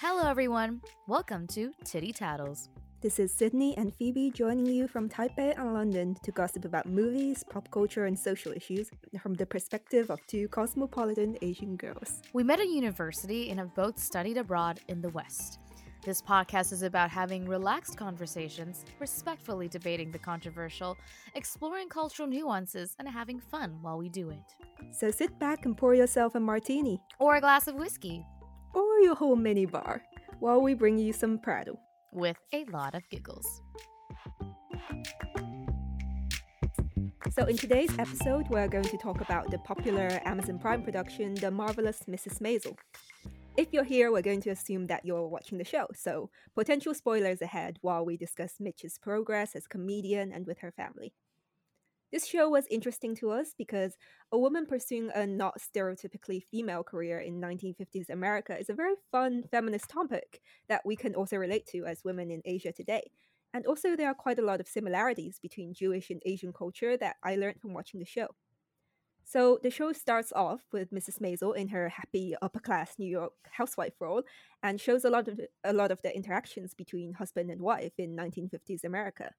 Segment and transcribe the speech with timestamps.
[0.00, 0.82] Hello, everyone.
[1.08, 2.68] Welcome to Titty Tattles.
[3.00, 7.44] This is Sydney and Phoebe joining you from Taipei and London to gossip about movies,
[7.50, 8.88] pop culture, and social issues
[9.20, 12.22] from the perspective of two cosmopolitan Asian girls.
[12.32, 15.58] We met at university and have both studied abroad in the West.
[16.06, 20.96] This podcast is about having relaxed conversations, respectfully debating the controversial,
[21.34, 24.54] exploring cultural nuances, and having fun while we do it.
[24.92, 28.24] So sit back and pour yourself a martini Or a glass of whiskey
[28.72, 30.00] or your whole mini bar
[30.38, 31.76] while we bring you some Prado.
[32.12, 33.60] with a lot of giggles.
[37.32, 41.50] So, in today's episode, we're going to talk about the popular Amazon Prime production, The
[41.50, 42.38] Marvelous Mrs.
[42.38, 42.76] Maisel.
[43.56, 47.40] If you're here, we're going to assume that you're watching the show, so potential spoilers
[47.40, 51.14] ahead while we discuss Midge's progress as comedian and with her family.
[52.12, 53.96] This show was interesting to us because
[54.30, 59.44] a woman pursuing a not stereotypically female career in 1950s America is a very fun
[59.50, 63.10] feminist topic that we can also relate to as women in Asia today.
[63.54, 67.16] And also, there are quite a lot of similarities between Jewish and Asian culture that
[67.24, 68.28] I learned from watching the show.
[69.28, 71.18] So, the show starts off with Mrs.
[71.18, 74.22] Maisel in her happy upper class New York housewife role
[74.62, 77.94] and shows a lot of the, a lot of the interactions between husband and wife
[77.98, 79.32] in 1950s America.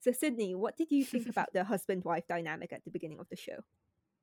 [0.00, 3.28] So, Sydney, what did you think about the husband wife dynamic at the beginning of
[3.28, 3.58] the show?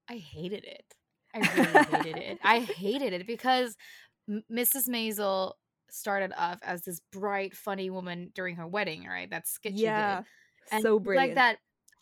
[0.10, 0.96] I hated it.
[1.32, 2.40] I really hated it.
[2.44, 3.78] I hated it because
[4.28, 4.90] M- Mrs.
[4.90, 5.54] Maisel
[5.92, 9.30] started off as this bright, funny woman during her wedding, right?
[9.30, 10.26] That sketch she yeah, did.
[10.72, 11.30] And so brilliant.
[11.30, 11.58] Like that.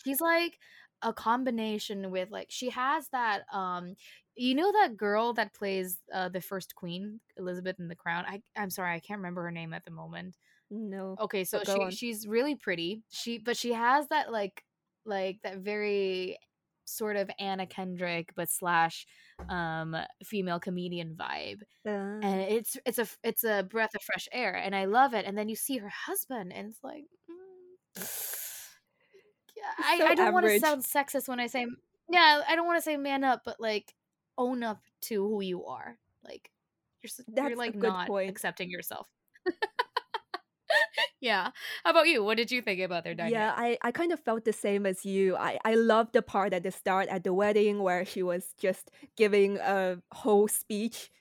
[0.06, 0.58] She's like
[1.02, 3.96] a combination with like she has that um
[4.36, 8.26] you know that girl that plays uh the first queen elizabeth in the crown?
[8.28, 10.38] I i'm sorry i can't remember her name at the moment.
[10.70, 11.18] No.
[11.20, 11.92] okay so she on.
[11.92, 13.04] she's really pretty.
[13.10, 14.64] She but she has that like
[15.06, 16.38] like that very
[16.86, 19.06] sort of anna kendrick but slash
[19.50, 21.62] um female comedian vibe.
[21.86, 25.26] Uh, and it's it's a it's a breath of fresh air and i love it
[25.26, 28.38] and then you see her husband and it's like mm,
[29.84, 31.66] I, so I don't want to sound sexist when i say
[32.10, 33.94] yeah i don't want to say man up but like
[34.38, 36.50] own up to who you are like
[37.02, 38.30] you're That's you're a like good not point.
[38.30, 39.08] accepting yourself
[41.20, 41.50] yeah
[41.84, 44.20] how about you what did you think about their dynamic Yeah, I, I kind of
[44.20, 45.36] felt the same as you.
[45.36, 48.90] I, I loved the part at the start at the wedding where she was just
[49.18, 51.12] giving a whole speech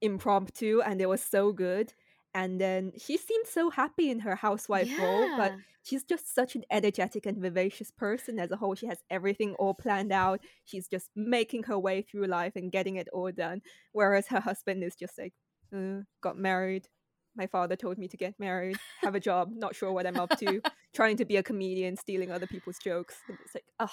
[0.00, 1.92] impromptu and it was so good.
[2.34, 5.58] And then she seemed so happy in her housewife role, but Yeah.
[5.82, 8.74] She's just such an energetic and vivacious person as a whole.
[8.74, 10.40] She has everything all planned out.
[10.64, 13.62] She's just making her way through life and getting it all done.
[13.92, 15.34] Whereas her husband is just like,
[15.74, 16.88] uh, got married.
[17.34, 20.38] My father told me to get married, have a job, not sure what I'm up
[20.38, 20.60] to,
[20.94, 23.16] trying to be a comedian, stealing other people's jokes.
[23.26, 23.88] And it's like, ugh,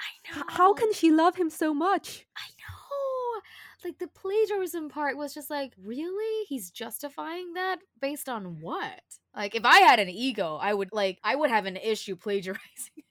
[0.00, 2.26] i know how can she love him so much?
[2.36, 2.79] I know.
[3.84, 6.44] Like the plagiarism part was just like, really?
[6.48, 9.00] He's justifying that based on what?
[9.34, 13.04] Like if I had an ego, I would like I would have an issue plagiarizing.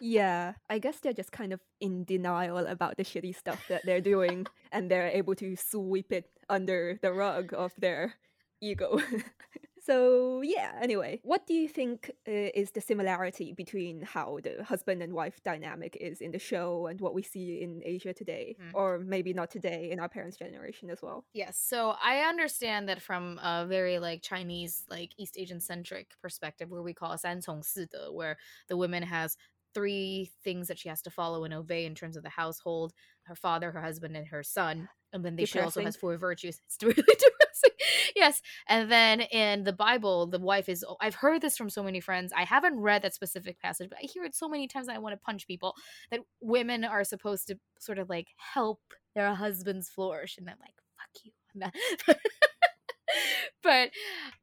[0.00, 4.02] Yeah, I guess they're just kind of in denial about the shitty stuff that they're
[4.02, 8.14] doing, and they're able to sweep it under the rug of their
[8.60, 9.00] ego.
[9.86, 15.02] so yeah anyway what do you think uh, is the similarity between how the husband
[15.02, 18.70] and wife dynamic is in the show and what we see in asia today mm.
[18.74, 23.00] or maybe not today in our parents generation as well yes so i understand that
[23.00, 28.36] from a very like chinese like east asian centric perspective where we call 三从四德, where
[28.68, 29.36] the woman has
[29.76, 32.92] three things that she has to follow and obey in terms of the household
[33.24, 36.60] her father her husband and her son and then they, she also has four virtues.
[36.66, 37.76] It's really depressing.
[38.16, 42.00] Yes and then in the bible the wife is i've heard this from so many
[42.00, 42.32] friends.
[42.34, 44.98] I haven't read that specific passage but i hear it so many times that i
[44.98, 45.74] want to punch people
[46.10, 48.80] that women are supposed to sort of like help
[49.14, 52.16] their husbands flourish and i'm like fuck you I'm not-
[53.62, 53.90] but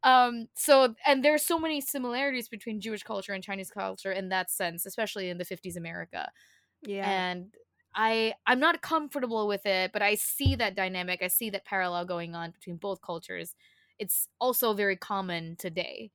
[0.03, 4.49] um so and there's so many similarities between jewish culture and chinese culture in that
[4.49, 6.31] sense especially in the 50s america
[6.85, 7.23] Yeah.
[7.25, 7.55] and
[7.95, 12.05] i i'm not comfortable with it but i see that dynamic i see that parallel
[12.05, 13.55] going on between both cultures
[13.99, 16.11] it's also very common today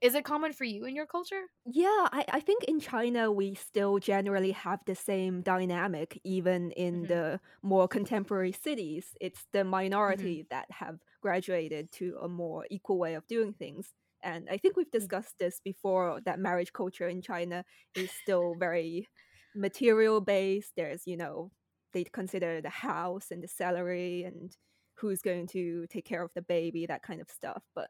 [0.00, 3.54] is it common for you in your culture Yeah, I, I think in China we
[3.54, 7.06] still generally have the same dynamic, even in Mhm.
[7.06, 9.14] the more contemporary cities.
[9.20, 13.92] It's the minority that have graduated to a more equal way of doing things.
[14.22, 14.98] And I think we've mm.
[14.98, 17.64] discussed this before that marriage culture in China
[17.96, 19.08] is still very
[19.54, 20.72] material based.
[20.76, 21.50] There's, you know,
[21.92, 24.56] they consider the house and the salary and
[24.96, 27.62] who's going to take care of the baby, that kind of stuff.
[27.74, 27.88] But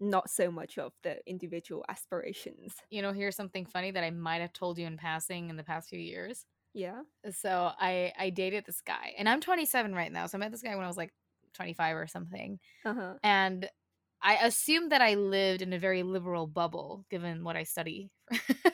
[0.00, 2.74] not so much of the individual aspirations.
[2.90, 5.62] you know here's something funny that i might have told you in passing in the
[5.62, 6.44] past few years
[6.74, 7.02] Yeah.
[7.30, 10.26] So I I dated this guy, and I'm 27 right now.
[10.26, 11.12] So I met this guy when I was like
[11.54, 13.18] 25 or something, Uh huh.
[13.22, 13.68] and
[14.22, 18.10] I assumed that I lived in a very liberal bubble, given what I study.
[18.30, 18.70] but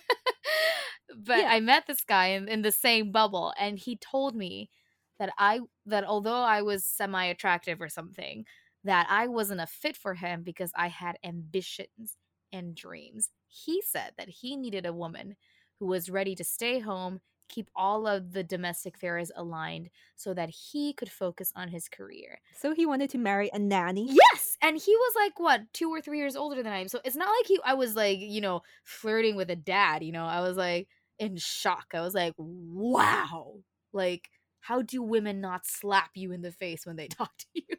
[1.33, 1.49] Yeah.
[1.49, 4.71] I met this guy in, in the same bubble, and he told me
[5.19, 8.45] that I that although I was semi attractive or something,
[8.85, 12.17] that I wasn't a fit for him because I had ambitions
[12.53, 13.31] and dreams.
[13.49, 15.37] He said that he needed a woman
[15.81, 20.51] who was ready to stay home, keep all of the domestic affairs aligned so that
[20.51, 22.41] he could focus on his career.
[22.55, 24.09] So he wanted to marry a nanny.
[24.11, 26.89] Yes, and he was like what two or three years older than I am.
[26.89, 27.59] So it's not like he.
[27.65, 30.03] I was like you know flirting with a dad.
[30.03, 31.89] You know, I was like in shock.
[31.95, 33.55] I was like, wow,
[33.93, 34.31] like
[34.61, 37.77] how do women not slap you in the face when they talk to you?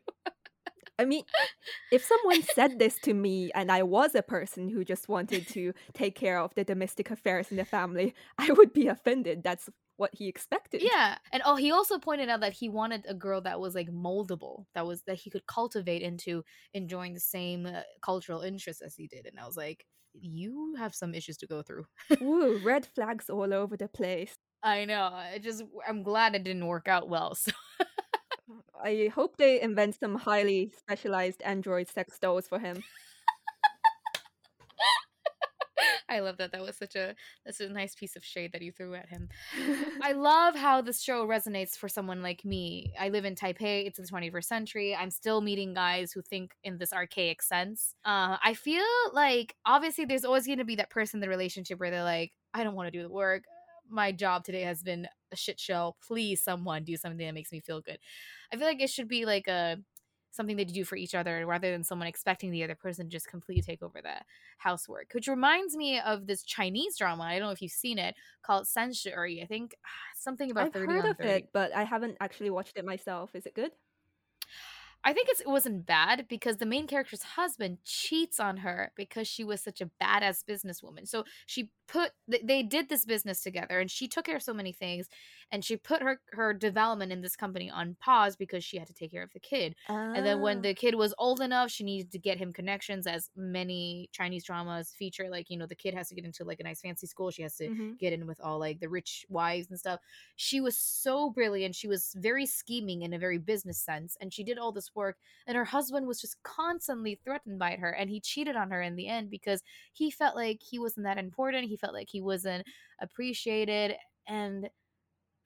[1.00, 1.24] I mean,
[1.92, 5.74] if someone said this to me and I was a person who just wanted to
[5.94, 9.42] take care of the domestic affairs in the family, I would be offended.
[9.42, 10.82] That's what he expected.
[10.82, 13.90] Yeah, and oh, he also pointed out that he wanted a girl that was like
[13.90, 16.44] moldable, that was that he could cultivate into
[16.74, 19.26] enjoying the same uh, cultural interests as he did.
[19.26, 21.86] And I was like, you have some issues to go through.
[22.22, 24.34] Ooh, red flags all over the place.
[24.64, 25.04] I know.
[25.04, 27.36] I just I'm glad it didn't work out well.
[27.36, 27.52] So
[28.84, 32.84] I hope they invent some highly specialized android sex dolls for him.
[36.10, 36.52] I love that.
[36.52, 37.16] That was such a
[37.46, 39.30] that's a nice piece of shade that you threw at him.
[40.02, 42.94] I love how this show resonates for someone like me.
[43.00, 43.86] I live in Taipei.
[43.86, 44.96] It's the 21st century.
[44.96, 47.94] I'm still meeting guys who think in this archaic sense.
[48.04, 51.80] Uh, I feel like obviously there's always going to be that person in the relationship
[51.80, 53.44] where they're like, I don't want to do the work.
[53.88, 55.96] My job today has been a shit show.
[56.06, 58.00] Please, someone do something that makes me feel good.
[58.52, 59.78] I feel like it should be like a
[60.32, 63.12] something that you do for each other rather than someone expecting the other person to
[63.12, 64.14] just completely take over the
[64.58, 65.08] housework.
[65.14, 67.24] Which reminds me of this Chinese drama.
[67.24, 69.42] I don't know if you've seen it called Sanshuri.
[69.44, 69.76] I think
[70.18, 71.30] something about I've 30 heard on of 30.
[71.30, 73.32] it, but I haven't actually watched it myself.
[73.34, 73.72] Is it good?
[75.04, 79.28] I think it's, it wasn't bad because the main character's husband cheats on her because
[79.28, 81.08] she was such a badass businesswoman.
[81.08, 84.74] So she put they did this business together and she took care of so many
[84.74, 85.08] things
[85.52, 88.94] and she put her her development in this company on pause because she had to
[88.94, 89.76] take care of the kid.
[90.14, 90.64] And then when Ah.
[90.64, 94.92] the kid was old enough, she needed to get him connections as many Chinese dramas
[94.92, 97.32] feature like, you know, the kid has to get into like a nice fancy school,
[97.32, 98.00] she has to Mhm.
[98.00, 100.00] get in with all like the rich wives and stuff.
[100.36, 101.76] She was so brilliant.
[101.76, 105.18] She was very scheming in a very business sense and she did all this work
[105.48, 108.96] and her husband was just constantly threatened by her and he cheated on her in
[108.96, 109.62] the end because
[109.94, 111.68] he felt like he wasn't that important.
[111.68, 112.66] He felt like he wasn't
[113.00, 113.96] appreciated
[114.28, 114.70] and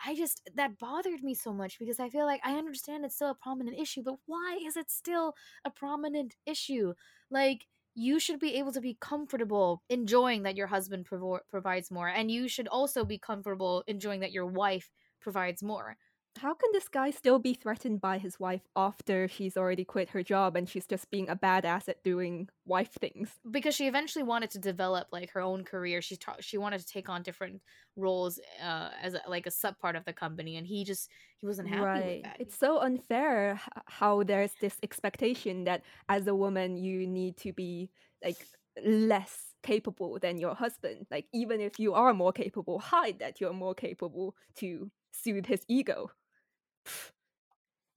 [0.05, 3.31] I just that bothered me so much because I feel like I understand it's still
[3.31, 5.33] a prominent issue, but why is it still
[5.65, 6.93] a prominent issue?
[7.31, 11.05] Like you should be able to be comfortable enjoying that your husband
[11.49, 14.89] provides more and you should also be comfortable enjoying that your wife
[15.21, 15.97] provides more.
[16.37, 20.23] How can this guy still be threatened by his wife after she's already quit her
[20.23, 23.39] job and she's just being a badass at doing wife things?
[23.51, 26.85] because she eventually wanted to develop like her own career she ta- she wanted to
[26.87, 27.61] take on different
[27.97, 31.09] roles uh as a, like a sub part of the company and he just
[31.39, 36.35] he wasn't happy with that It's so unfair how there's this expectation that as a
[36.35, 37.91] woman you need to be
[38.23, 38.47] like
[38.83, 41.07] less capable than your husband.
[41.11, 45.63] Like even if you are more capable, hide that you're more capable to soothe his
[45.67, 46.09] ego.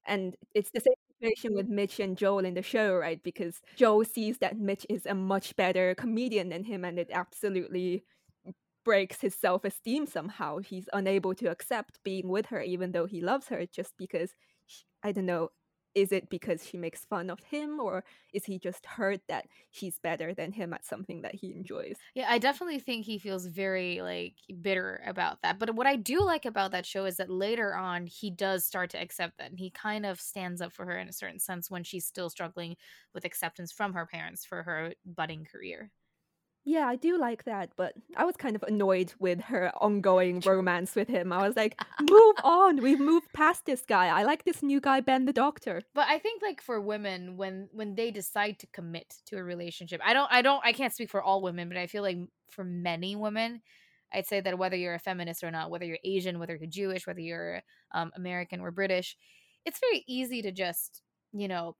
[0.06, 3.20] And it's the same situation with Midge and Joel in the show, right?
[3.22, 8.04] Because Joel sees that Midge is a much better comedian than him, and it absolutely
[8.84, 10.58] breaks his self esteem somehow.
[10.58, 14.32] He's unable to accept being with her, even though he loves her, just because,
[15.02, 15.50] I don't know,
[15.96, 19.98] is it because she makes fun of him, or is he just hurt that she's
[19.98, 21.96] better than him at something that he enjoys?
[22.14, 26.20] yeah i definitely think he feels very like bitter about that but what i do
[26.20, 29.58] like about that show is that later on he does start to accept that and
[29.58, 32.76] he kind of stands up for her in a certain sense when she's still struggling
[33.14, 35.90] with acceptance from her parents for her budding career
[36.68, 40.96] Yeah, I do like that, but I was kind of annoyed with her ongoing romance
[40.96, 41.32] with him.
[41.32, 42.82] I was like, move on.
[42.82, 44.08] We've moved past this guy.
[44.08, 45.80] I like this new guy, Ben the Doctor.
[45.94, 50.00] but i think like for women when when they decide to commit to a relationship
[50.04, 52.18] i don't i don't i can't speak for all women but i feel like
[52.50, 53.60] for many women
[54.12, 57.06] i'd say that whether you're a feminist or not whether you're asian whether you're jewish
[57.06, 57.60] whether you're
[57.94, 59.16] um, american or british
[59.64, 61.76] it's very easy to just you know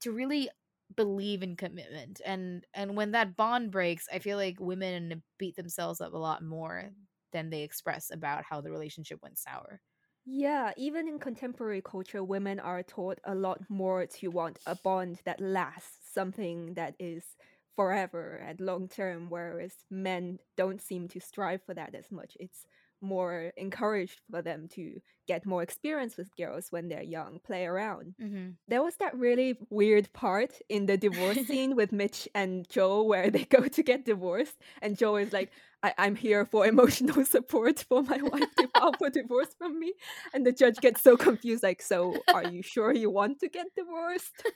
[0.00, 0.48] to really
[0.96, 6.00] believe in commitment and and when that bond breaks i feel like women beat themselves
[6.00, 6.90] up a lot more
[7.32, 9.82] than they express about how the relationship went sour
[10.24, 15.22] Yeah, even in contemporary culture, women are taught a lot more to want a bond
[15.24, 17.36] that lasts, something that is
[17.74, 22.36] forever and long term, whereas men don't seem to strive for that as much.
[22.38, 22.66] It's
[23.00, 28.14] more encouraged for them to get more experience with girls when they're young, play around.
[28.20, 28.50] Mm-hmm.
[28.66, 33.30] There was that really weird part in the divorce scene with Midge and Joe where
[33.30, 35.50] they go to get divorced, and Joe is like,
[35.82, 39.92] I- am here for emotional support for my wife to file for divorce from me.
[40.34, 43.66] And the judge gets so confused, like, so are you sure you want to get
[43.76, 44.42] divorced?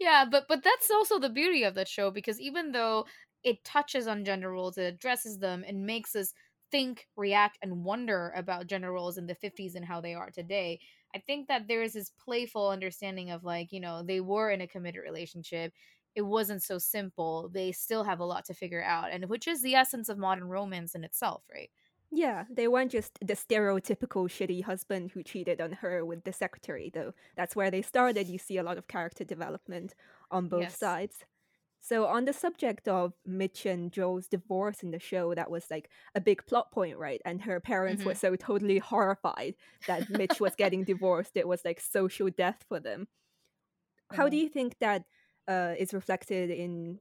[0.00, 3.04] yeah, but but that's also the beauty of that show because even though
[3.44, 6.32] it touches on gender roles, it addresses them and makes us
[6.70, 10.80] think, react, and wonder about gender roles in the 50s and how they are today.
[11.14, 14.60] I think that there is this playful understanding of like, you know, they were in
[14.60, 15.72] a committed relationship.
[16.14, 17.50] It wasn't so simple.
[17.52, 20.48] They still have a lot to figure out, and which is the essence of modern
[20.48, 21.70] romance in itself, right?
[22.12, 26.90] Yeah, they weren't just the stereotypical shitty husband who cheated on her with the secretary,
[26.92, 27.14] though.
[27.36, 28.26] That's where they started.
[28.26, 29.94] You see a lot of character development
[30.30, 30.78] on both yes.
[30.78, 31.24] sides.
[31.80, 35.88] So, on the subject of Midge and Joe's divorce in the show, that was like
[36.14, 37.20] a big plot point, right?
[37.24, 38.10] And her parents mm-hmm.
[38.10, 39.54] were so totally horrified
[39.86, 41.36] that Midge was getting divorced.
[41.36, 43.08] It was like social death for them.
[44.12, 45.04] How do you think that
[45.48, 46.98] uh, is reflected in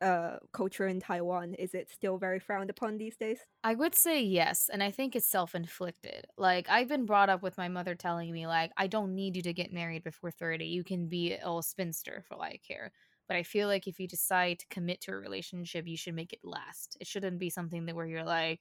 [0.00, 1.54] uh, culture in Taiwan?
[1.54, 3.40] Is it still very frowned upon these days?
[3.64, 6.26] I would say yes, and I think it's self-inflicted.
[6.36, 9.42] Like I've been brought up with my mother telling me like I don't need you
[9.42, 10.64] to get married before 30.
[10.64, 12.92] You can be a little spinster for all I care.
[13.28, 16.32] But I feel like if you decide to commit to a relationship, you should make
[16.32, 16.96] it last.
[17.00, 18.60] It shouldn't be something that where you're like,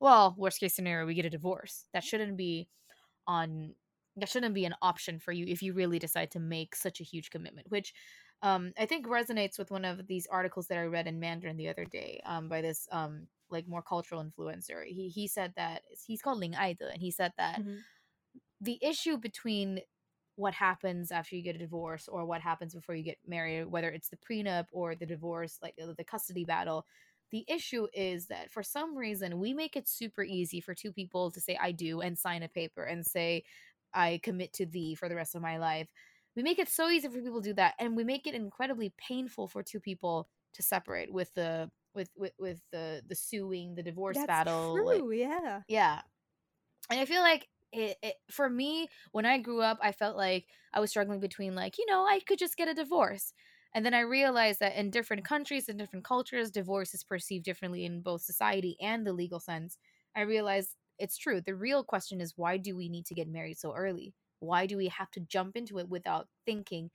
[0.00, 1.86] well, worst case scenario, we get a divorce.
[1.94, 2.68] That shouldn't be
[3.26, 3.74] on
[4.16, 7.04] that shouldn't be an option for you if you really decide to make such a
[7.04, 7.94] huge commitment, which
[8.42, 11.68] um, I think resonates with one of these articles that I read in Mandarin the
[11.68, 14.84] other day um, by this um, like more cultural influencer.
[14.84, 17.76] He he said that he's called Ling Aide, and he said that mm-hmm.
[18.60, 19.80] the issue between
[20.42, 23.88] what happens after you get a divorce or what happens before you get married, whether
[23.88, 26.84] it's the prenup or the divorce, like uh, the custody battle.
[27.30, 31.30] The issue is that for some reason we make it super easy for two people
[31.30, 33.44] to say I do and sign a paper and say
[33.94, 35.88] I commit to thee for the rest of my life.
[36.36, 38.92] We make it so easy for people to do that and we make it incredibly
[38.98, 43.82] painful for two people to separate with the with with, with the the suing, the
[43.82, 44.76] divorce That's battle.
[44.76, 45.60] True, like, yeah.
[45.68, 46.00] Yeah.
[46.90, 50.46] And I feel like it, it, for me when i grew up i felt like
[50.74, 53.32] i was struggling between like you know i could just get a divorce.
[53.74, 57.84] And then i realized that in different countries and different cultures divorce is perceived differently
[57.86, 59.78] in both society and the legal sense.
[60.14, 63.58] I realized it's true the real question is why do we need to get married
[63.58, 64.14] so early?
[64.40, 66.90] Why do we have to jump into it without thinking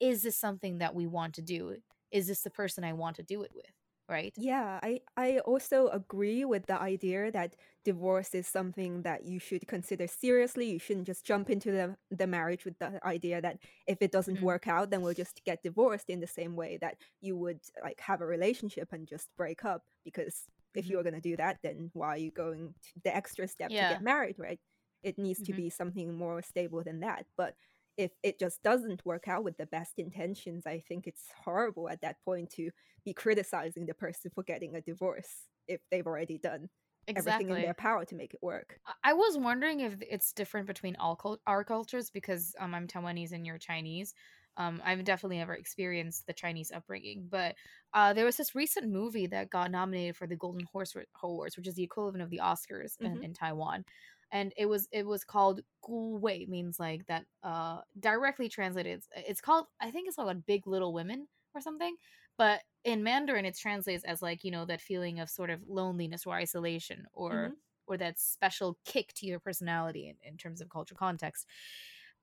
[0.00, 1.76] is this something that we want to do?
[2.10, 3.79] Is this the person i want to do it with
[4.10, 4.34] right?
[4.36, 9.66] Yeah, I, I also agree with the idea that divorce is something that you should
[9.66, 10.70] consider seriously.
[10.70, 14.36] You shouldn't just jump into the, the marriage with the idea that if it doesn't
[14.36, 14.44] mm-hmm.
[14.44, 18.00] work out, then we'll just get divorced in the same way that you would like
[18.00, 19.82] have a relationship and just break up.
[20.04, 20.92] Because if mm-hmm.
[20.92, 22.74] you're going to do that, then why are you going
[23.04, 23.88] the extra step yeah.
[23.88, 24.58] to get married, right?
[25.02, 25.52] It needs mm-hmm.
[25.52, 27.26] to be something more stable than that.
[27.36, 27.54] But
[28.00, 32.00] if it just doesn't work out with the best intentions, I think it's horrible at
[32.00, 32.70] that point to
[33.04, 35.28] be criticizing the person for getting a divorce
[35.68, 36.70] if they've already done
[37.06, 37.32] exactly.
[37.32, 38.78] everything in their power to make it work.
[39.04, 43.32] I was wondering if it's different between all cult- our cultures because um, I'm Taiwanese
[43.32, 44.14] and you're Chinese.
[44.56, 47.54] Um, I've definitely never experienced the Chinese upbringing, but
[47.92, 51.68] uh, there was this recent movie that got nominated for the Golden Horse Awards, which
[51.68, 53.18] is the equivalent of the Oscars mm-hmm.
[53.18, 53.84] in, in Taiwan
[54.32, 59.40] and it was it was called Gu Wei means like that uh directly translated it's
[59.40, 61.96] called I think it's called like Big Little Women or something
[62.38, 66.26] but in Mandarin it translates as like you know that feeling of sort of loneliness
[66.26, 67.52] or isolation or mm-hmm.
[67.86, 71.46] or that special kick to your personality in, in terms of cultural context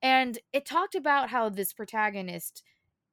[0.01, 2.63] and it talked about how this protagonist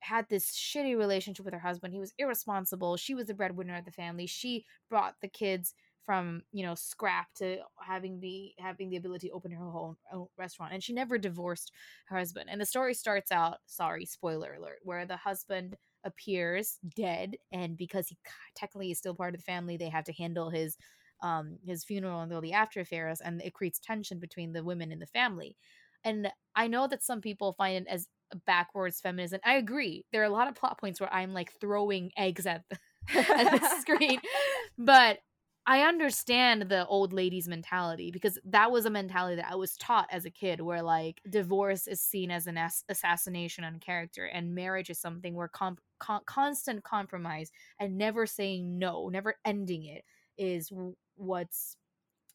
[0.00, 3.84] had this shitty relationship with her husband he was irresponsible she was the breadwinner of
[3.84, 5.74] the family she brought the kids
[6.04, 10.26] from you know scrap to having the having the ability to open her own, own,
[10.38, 11.72] restaurant and she never divorced
[12.06, 17.36] her husband and the story starts out sorry spoiler alert where the husband appears dead
[17.52, 18.18] and because he
[18.54, 20.76] technically is still part of the family they have to handle his
[21.22, 24.92] um his funeral and all the after affairs and it creates tension between the women
[24.92, 25.56] in the family.
[26.04, 28.08] And i know that some people find it as
[28.46, 32.10] backwards feminism i agree there are a lot of plot points where i'm like throwing
[32.16, 32.78] eggs at the,
[33.14, 34.20] at the screen
[34.78, 35.18] but
[35.66, 40.08] I understand the old lady's mentality because that was a mentality that I was taught
[40.10, 44.54] as a kid where like divorce is seen as an ass- assassination on character and
[44.54, 50.04] marriage is something where comp- con- constant compromise and never saying no, never ending it
[50.36, 50.70] is
[51.16, 51.76] what's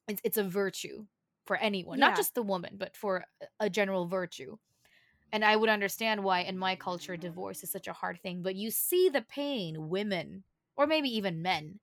[0.08, 1.06] it's, it's a virtue
[1.46, 2.08] for anyone, yeah.
[2.08, 3.26] not just the woman, but for
[3.60, 4.58] a general virtue.
[5.32, 8.56] And I would understand why in my culture divorce is such a hard thing, but
[8.56, 10.44] you see the pain women
[10.76, 11.80] or maybe even men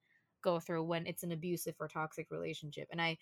[0.47, 2.89] go through when it's an abusive or toxic relationship.
[2.93, 3.19] And I,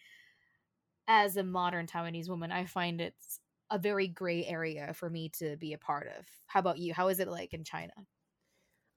[1.06, 3.40] as a modern Taiwanese woman, I find it's
[3.70, 6.26] a very gray area for me to be a part of.
[6.46, 6.94] How about you?
[6.94, 7.92] How is it like in China?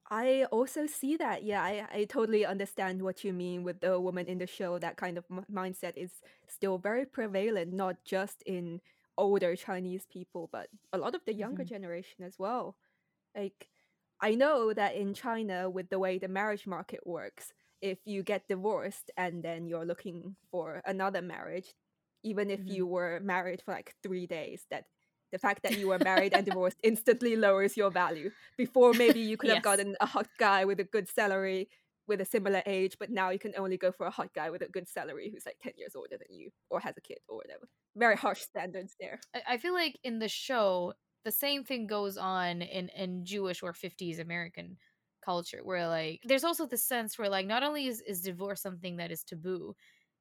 [0.09, 1.43] I also see that.
[1.43, 4.79] Yeah, I, I totally understand what you mean with the woman in the show.
[4.79, 8.81] That kind of m- mindset is still very prevalent, not just in
[9.17, 12.77] older Chinese people, but a lot of the younger hmm generation as well.
[13.35, 13.69] Like,
[14.21, 18.47] I know that in China, with the way the marriage market works, if you get
[18.47, 21.73] divorced and then you're looking for another marriage,
[22.23, 24.85] even if hmm you were married for like three days, that
[25.31, 28.31] the fact that you were married and divorced instantly lowers your value.
[28.57, 31.69] Before, maybe you could have gotten a hot guy with a good salary
[32.07, 34.61] with a similar age, but now you can only go for a hot guy with
[34.61, 37.35] a good salary who's like 10 years older than you or has a kid or
[37.37, 37.67] whatever.
[37.95, 39.19] Very harsh standards there.
[39.33, 40.93] I, I feel like in the show,
[41.23, 44.77] the same thing goes on in, in Jewish or 50s American
[45.31, 48.97] culture, where like there's also the sense where like not only is, is divorce something
[48.97, 49.75] that is taboo,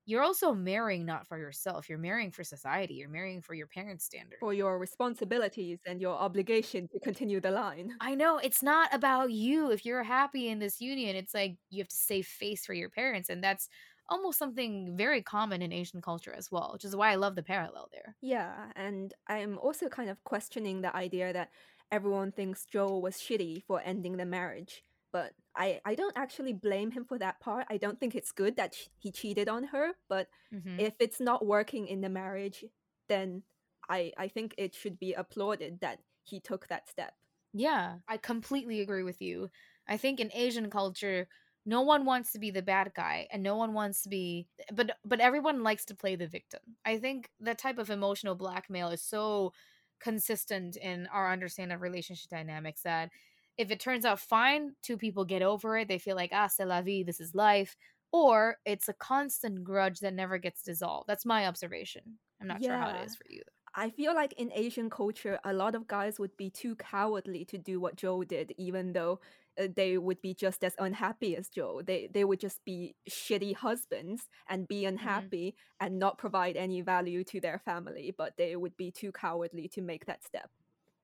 [0.04, 1.88] you're also marrying not for yourself.
[1.88, 2.94] You're marrying for society.
[2.94, 4.38] You're marrying for your parents' standard.
[4.40, 7.90] For your responsibilities and your obligation to continue the line.
[8.00, 9.70] I know it's not about you.
[9.70, 12.90] If you're happy in this union, it's like you have to save face for your
[12.90, 13.28] parents.
[13.30, 13.68] And that's
[14.08, 17.42] almost something very common in Asian culture as well, which is why I love the
[17.42, 18.16] parallel there.
[18.20, 21.50] Yeah, and I'm also kind of questioning the idea that
[21.90, 24.82] everyone thinks Joel was shitty for ending the marriage.
[25.16, 27.66] But I, I don't actually blame him for that part.
[27.70, 29.92] I don't think it's good that he cheated on her.
[30.08, 32.64] But hmm if it's not working in the marriage,
[33.08, 33.42] then
[33.88, 37.14] I, I think it should be applauded that he took that step.
[37.52, 39.50] Yeah, I completely agree with you.
[39.88, 41.28] I think in Asian culture,
[41.64, 44.99] no one wants to be the bad guy and no one wants to be but
[45.04, 46.61] but everyone likes to play the victim.
[46.85, 49.52] I think that type of emotional blackmail is so
[49.99, 53.11] consistent in our understanding of relationship dynamics that
[53.58, 56.64] if it turns out fine, two people get over it, they feel like ah c'est
[56.66, 57.76] la vie, this is life,
[58.12, 61.06] or it's a constant grudge that never gets dissolved.
[61.08, 62.18] That's my observation.
[62.40, 63.42] I'm not sure how it is for you.
[63.75, 67.58] I feel like in Asian culture, a lot of guys would be too cowardly to
[67.58, 69.21] do what Joe did, even though
[69.60, 71.82] uh, they would be just as unhappy as Joe.
[71.82, 76.80] They they would just be shitty husbands and be hmm unhappy and not provide any
[76.82, 80.50] value to their family, but they would be too cowardly to make that step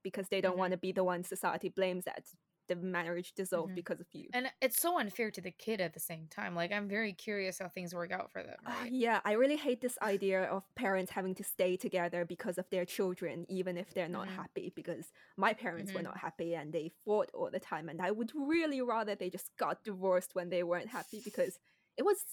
[0.03, 2.27] because they don't want hmm to be the one society blames that
[2.69, 4.35] the marriage dissolved hmm because of you.
[4.35, 6.55] And it's so unfair to the kid at the same time.
[6.55, 9.81] Like I'm very curious how things work out for them, Uh, yeah, I really hate
[9.81, 14.09] this idea of parents having to stay together because of their children, even if they're
[14.09, 14.29] not Mhm.
[14.29, 14.71] happy.
[14.75, 16.11] Because my parents were Mhm.
[16.11, 17.89] not happy and they fought all the time.
[17.89, 21.59] And I would really rather they just got divorced when they weren't happy because
[21.97, 22.25] it was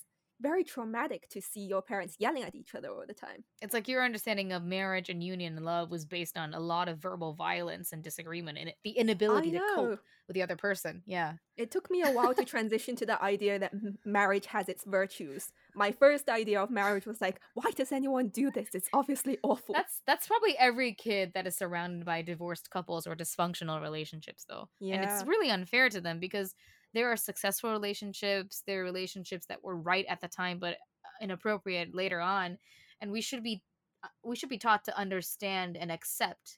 [0.41, 3.43] very traumatic to see your parents yelling at each other all the time.
[3.61, 6.87] It's like your understanding of marriage and union and love was based on a lot
[6.87, 11.01] of verbal violence and disagreement and the inability to cope with the other person.
[11.05, 11.33] Yeah.
[11.57, 13.73] It took me a while to transition to the idea that
[14.05, 15.51] marriage has its virtues.
[15.75, 18.69] My first idea of marriage was like, why does anyone do this?
[18.73, 19.73] It's obviously awful.
[19.73, 24.69] That's that's probably every kid that is surrounded by divorced couples or dysfunctional relationships though.
[24.79, 24.95] Yeah.
[24.95, 26.53] And it's really unfair to them because
[26.93, 31.23] there are successful relationships, there are relationships that were right at the time but uh,
[31.23, 32.57] inappropriate later on,
[33.01, 33.61] and we should be
[34.03, 36.57] uh, we should be taught to understand and accept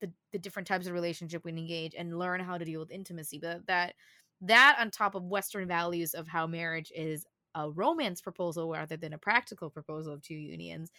[0.00, 3.38] the the different types of relationship we engage and learn how to deal with intimacy.
[3.40, 3.94] But that
[4.40, 9.12] that on top of Western values of how marriage is a romance proposal rather than
[9.12, 10.92] a practical proposal of two unions.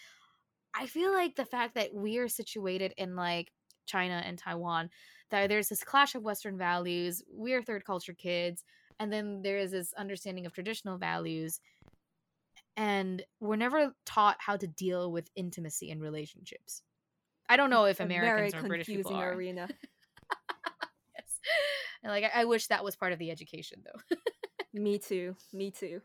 [0.74, 3.52] I feel like the fact that we are situated in like
[3.90, 4.90] China and Taiwan,
[5.32, 7.22] that there's this clash of Western values.
[7.30, 8.64] We're third culture kids,
[9.00, 11.60] and then there is this understanding of traditional values,
[12.78, 16.84] and we're never taught how to deal with intimacy in relationships.
[17.50, 19.34] I don't know if Americans or British people confusing are.
[19.34, 19.68] arena.
[21.16, 21.40] yes.
[22.04, 24.16] And like I, I wish that was part of the education though.
[24.74, 25.36] Me too.
[25.52, 26.02] Me too.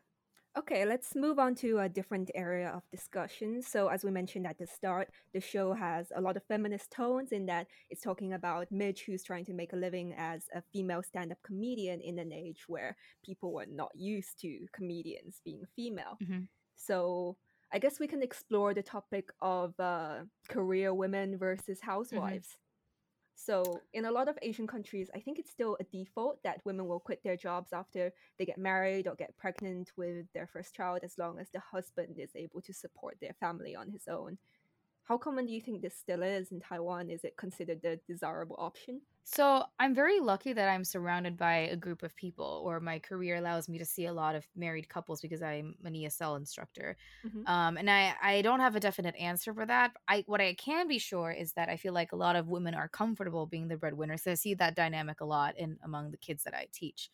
[0.57, 3.61] Okay, let's move on to a different area of discussion.
[3.61, 7.33] So, as we mentioned at the start, the show has a lot of feminist tones
[7.33, 11.03] in that it's talking about Midge, who's trying to make a living as a female
[11.03, 16.21] stand up comedian in an age where people were not used to comedians being female.
[16.21, 16.49] Mhm.
[16.77, 17.37] So,
[17.73, 22.57] I guess we can explore the topic of uh, career women versus housewives.
[23.37, 26.87] So, in a lot of Asian countries, I think it's still a default that women
[26.87, 31.01] will quit their jobs after they get married or get pregnant with their first child
[31.03, 34.39] as long as the husband is able to support their family on his own.
[35.03, 37.11] How common do you think this still is in Taiwan?
[37.11, 39.03] Is it considered the desirable option?
[39.27, 43.37] So I'm very lucky that I'm surrounded by a group of people, or my career
[43.37, 46.97] allows me to see a lot of married couples because I'm an ESL instructor.
[47.23, 47.45] Mhm.
[47.47, 49.97] Um, and I, I don't have a definite answer for that.
[50.09, 52.75] I what I can be sure is that I feel like a lot of women
[52.75, 54.23] are comfortable being the breadwinners.
[54.23, 57.11] So I see that dynamic a lot in among the kids that I teach.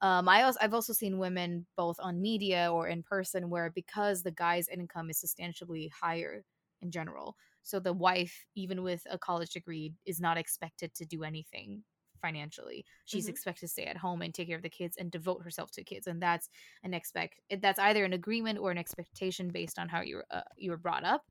[0.00, 4.22] Um, I also I've also seen women both on media or in person where because
[4.22, 6.44] the guy's income is substantially higher
[6.80, 7.36] in general,
[7.68, 11.84] so the wife, even with a college degree, is not expected to do anything
[12.22, 12.84] financially.
[13.04, 13.30] She's Mhm.
[13.30, 15.84] expected to stay at home and take care of the kids and devote herself to
[15.84, 16.48] kids, and that's
[16.82, 20.42] an expect that's either an agreement or an expectation based on how you were uh,
[20.56, 21.24] you were brought up.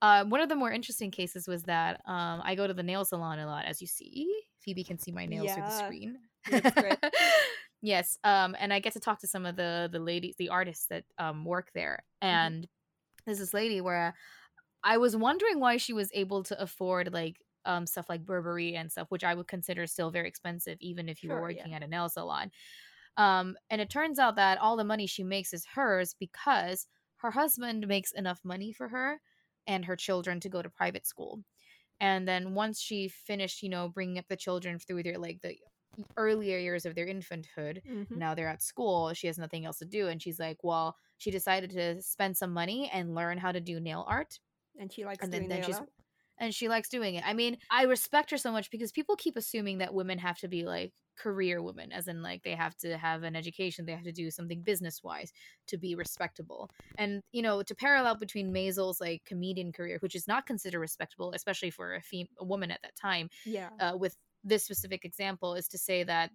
[0.00, 3.04] Uh, one of the more interesting cases was that um, I go to the nail
[3.04, 4.32] salon a lot, as you see.
[4.60, 6.18] Phoebe can see my nails through the screen.
[7.80, 10.86] Yes, um, and I get to talk to some of the the ladies, the artists
[10.88, 12.56] that um, work there, Mhm.
[12.56, 12.68] and
[13.26, 14.14] there's this lady where
[14.84, 18.90] I was wondering why she was able to afford like um, stuff like Burberry and
[18.90, 21.66] stuff, which I would consider still very expensive, even if you were Sure, yeah.
[21.66, 22.50] working at a nail salon.
[23.16, 26.86] Um, and it turns out that all the money she makes is hers because
[27.16, 29.20] her husband makes enough money for her
[29.66, 31.42] and her children to go to private school.
[32.00, 35.58] And then once she finished, you know, bringing up the children through their like the
[36.16, 38.14] earlier years of their infanthood, Mhm.
[38.14, 40.08] now they're at school, she has nothing else to do.
[40.08, 43.80] And she's like, well, she decided to spend some money and learn how to do
[43.80, 44.38] nail art
[44.78, 45.80] And she likes and then, doing then she's
[46.40, 47.24] and she likes doing it.
[47.26, 50.48] I mean, I respect her so much because people keep assuming that women have to
[50.48, 54.04] be like career women, as in like they have to have an education, they have
[54.04, 55.32] to do something business wise
[55.66, 56.70] to be respectable.
[56.96, 61.32] And you know, to parallel between Maisel's like comedian career, which is not considered respectable,
[61.34, 63.70] especially for a fem- a woman at that time, Yeah.
[63.80, 66.30] uh, with this specific example, is to say that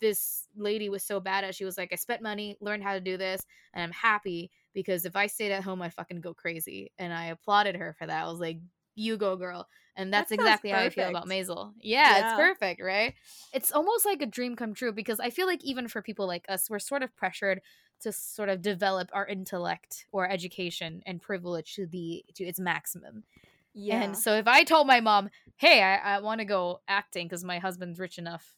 [0.00, 3.00] this lady was so bad at she was like, I spent money, learned how to
[3.00, 3.40] do this,
[3.72, 6.92] and I'm happy because if I stayed at home, I'd fucking go crazy.
[6.98, 8.24] And I applauded her for that.
[8.24, 8.58] I was like,
[8.96, 9.68] you go, girl.
[9.96, 11.48] And that's That exactly how I feel about perfect.
[11.48, 11.72] Maisel.
[11.80, 12.24] Yeah, Yeah.
[12.30, 13.14] it's perfect, right?
[13.52, 16.44] It's almost like a dream come true because I feel like even for people like
[16.48, 17.60] us, we're sort of pressured
[18.00, 23.24] to sort of develop our intellect or education and privilege to the to its maximum.
[23.72, 24.02] Yeah.
[24.02, 27.44] And so if I told my mom, "Hey, I, I want to go acting because
[27.44, 28.56] my husband's rich enough,"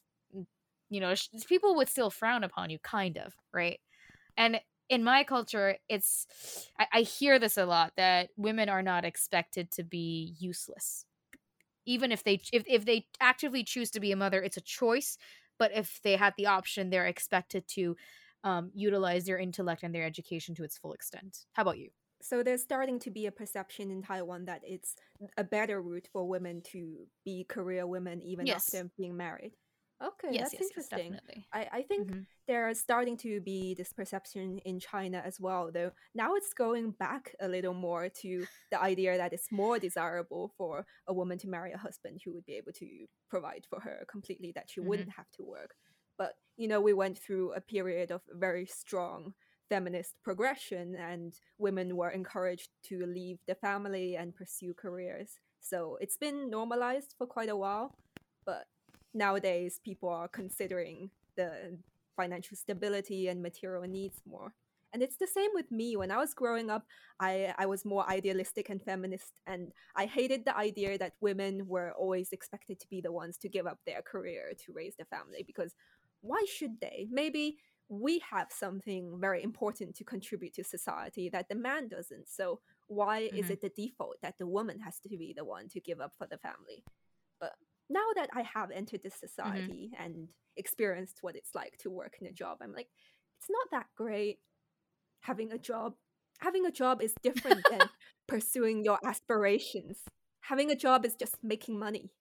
[0.89, 3.79] you know, sh- people would still frown upon you, kind of, right?
[4.35, 6.27] And in my culture, it's
[6.79, 11.05] I, I hear this a lot that women are not expected to be useless,
[11.85, 15.17] even if they if if they actively choose to be a mother, it's a choice.
[15.59, 17.95] But if they had the option, they're expected to
[18.43, 21.45] um, utilize their intellect and their education to its full extent.
[21.53, 21.91] How about you?
[22.21, 24.95] so there's starting to be a perception in Taiwan that it's
[25.37, 28.49] a better route for women to be career women even Yes.
[28.49, 29.53] after being married.
[30.03, 30.89] Okay, yes, that's yes, interesting.
[30.89, 31.47] definitely.
[31.53, 32.25] I, I think Mhm.
[32.47, 37.35] there's starting to be this perception in China as well, though now it's going back
[37.41, 41.71] a little more to the idea that it's more desirable for a woman to marry
[41.71, 44.87] a husband who would be able to provide for her completely, that she Mhm.
[44.87, 45.75] wouldn't have to work.
[46.17, 49.33] But, you know, we went through a period of very strong
[49.69, 55.39] feminist progression, and women were encouraged to leave the family and pursue careers.
[55.59, 57.95] So it's been normalized for quite a while,
[58.45, 58.67] but
[59.13, 61.77] nowadays people are considering the
[62.15, 64.53] financial stability and material needs more.
[64.93, 65.97] And it's the same with me.
[65.97, 66.85] When I was growing up,
[67.19, 71.91] I, I was more idealistic and feminist, and I hated the idea that women were
[71.91, 75.43] always expected to be the ones to give up their career to raise the family
[75.45, 75.75] because
[76.21, 77.07] why should they?
[77.11, 77.57] Maybe
[77.89, 82.27] we have something very important to contribute to society that the man doesn't.
[82.29, 83.51] So why is Mhm.
[83.51, 86.27] it the default that the woman has to be the one to give up for
[86.27, 86.83] the family?
[87.89, 89.27] Now that I have entered this mm-hmm.
[89.27, 92.89] society and experienced what it's like to work in a job, I'm like,
[93.39, 94.39] it's not that great
[95.21, 95.93] having a job.
[96.39, 97.89] Having a job is different than
[98.27, 99.99] pursuing your aspirations.
[100.41, 102.11] Having a job is just making money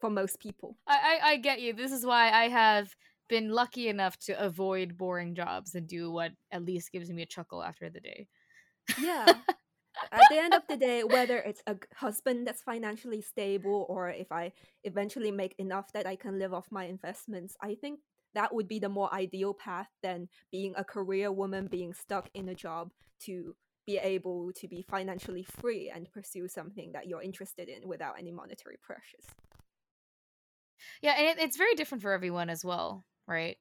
[0.00, 0.76] for most people.
[0.86, 1.72] I, I I get you.
[1.72, 2.94] This is why I have
[3.28, 7.26] been lucky enough to avoid boring jobs and do what at least gives me a
[7.26, 8.28] chuckle after the day.
[9.00, 9.26] Yeah.
[10.12, 14.32] At the end of the day, whether it's a husband that's financially stable or if
[14.32, 18.00] I eventually make enough that I can live off my investments, I think
[18.34, 22.48] that would be the more ideal path than being a career woman being stuck in
[22.48, 22.90] a job
[23.26, 23.54] to
[23.86, 28.32] be able to be financially free and pursue something that you're interested in without any
[28.32, 29.24] monetary pressures.
[31.02, 33.56] Yeah, and it, it's very different for everyone as well, right?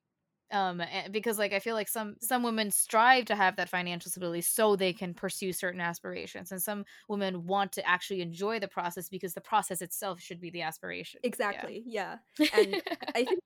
[0.51, 0.81] Um,
[1.11, 4.75] because like I feel like some some women strive to have that financial stability so
[4.75, 9.33] they can pursue certain aspirations, and some women want to actually enjoy the process because
[9.33, 11.21] the process itself should be the aspiration.
[11.47, 11.65] Yeah.
[11.67, 12.17] Exactly, yeah.
[12.51, 12.81] And
[13.15, 13.39] I think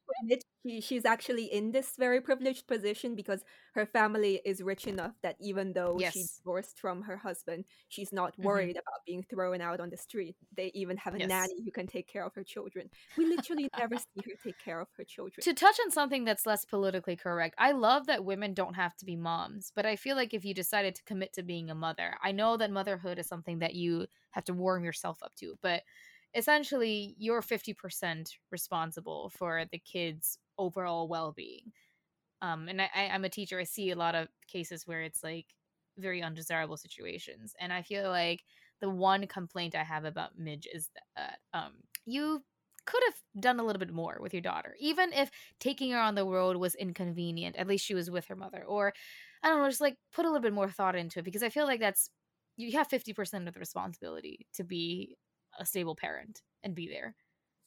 [0.65, 5.35] she, she's actually in this very privileged position because her family is rich enough that
[5.39, 6.41] even though Yes.
[6.43, 8.67] divorced from her husband, she's not Mhm.
[8.67, 10.37] worried about being thrown out on the street.
[10.55, 11.53] They even have a Yes.
[11.59, 12.89] nanny who can take care of her children.
[13.15, 15.41] We literally never see her take care of her children.
[15.41, 19.05] to touch on something that's less politically correct, I love that women don't have to
[19.05, 22.15] be moms, but I feel like if you decided to commit to being a mother,
[22.21, 25.83] I know that motherhood is something that you have to warm yourself up to, but
[26.35, 31.71] essentially you're 50% responsible for the kids overall well-being.
[32.41, 33.59] Um and I, i'm a teacher.
[33.59, 35.47] I see a lot of cases where it's like
[35.97, 38.43] very undesirable situations and i feel like
[38.81, 41.73] the one complaint i have about midge is that um
[42.05, 42.43] you
[42.85, 46.15] could have done a little bit more with your daughter even if taking her on
[46.15, 48.93] the road was inconvenient at least she was with her mother or
[49.43, 51.49] i don't know just like put a little bit more thought into it because i
[51.49, 52.09] feel like that's
[52.57, 55.17] you have 50% of the responsibility to be
[55.59, 57.15] a stable parent and be there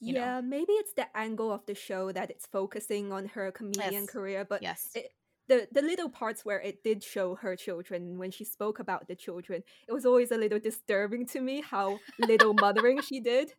[0.04, 0.34] you know?
[0.34, 4.06] yeah, maybe it's the angle of the show that it's focusing on her comedian Yes.
[4.06, 5.12] career, but yes it,
[5.48, 9.16] the the little parts where it did show her children when she spoke about the
[9.16, 13.54] children, it was always a little disturbing to me how little mothering she did.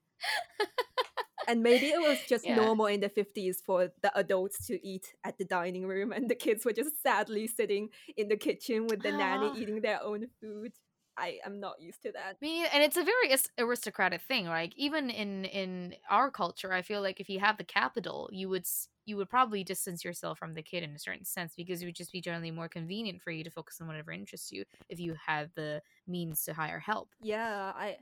[1.49, 2.49] And maybe it was just Yeah.
[2.49, 6.35] normal in the 50s for the adults to eat at the dining room and the
[6.35, 10.73] kids were just sadly sitting in the kitchen with the nanny eating their own food.
[11.17, 12.37] I am not used to that.
[12.39, 17.01] Me and it's a very aristocratic thing, like even in in our culture, I feel
[17.01, 18.67] like if you have the capital, you would
[19.05, 21.95] you would probably distance yourself from the kid in a certain sense because it would
[21.95, 25.15] just be generally more convenient for you to focus on whatever interests you if you
[25.25, 27.15] had the means to hire help.
[27.19, 27.99] Yeah, I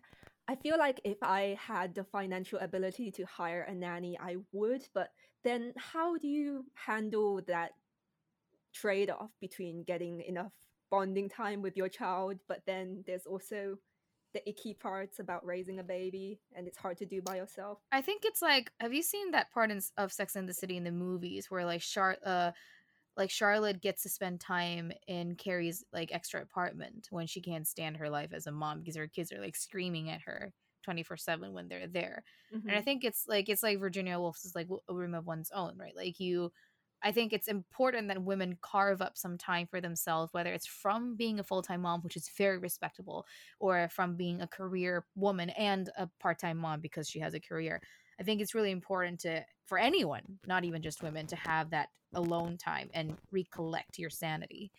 [0.48, 4.88] I feel like if I had the financial ability to hire a nanny, I would,
[4.94, 7.74] but then how do you handle that
[8.74, 10.54] trade-off between getting enough
[10.90, 13.78] bonding time with your child, but then there's also
[14.34, 17.80] the icky parts about raising a baby and it's hard to do by yourself.
[17.92, 20.76] I think it's like, have you seen that part in, of Sex and the City
[20.78, 22.52] in the movies where like Char, uh,
[23.18, 27.98] like Charlotte gets to spend time in Carrie's like extra apartment when she can't stand
[27.98, 31.18] her life as a mom because her kids are like screaming at her twenty four
[31.18, 32.24] seven when they're there.
[32.68, 32.84] And I Mhm.
[32.84, 35.96] think it's like it's like Virginia Woolf's like a room of one's own, right?
[35.96, 36.52] Like you,
[37.06, 41.16] I think it's important that women carve up some time for themselves, whether it's from
[41.16, 43.28] being a full time mom, which is very respectable,
[43.60, 47.40] or from being a career woman and a part time mom because she has a
[47.40, 47.80] career.
[48.20, 51.90] I think it's really important to for anyone, not even just women, to have that
[52.16, 54.72] alone time and recollect your sanity.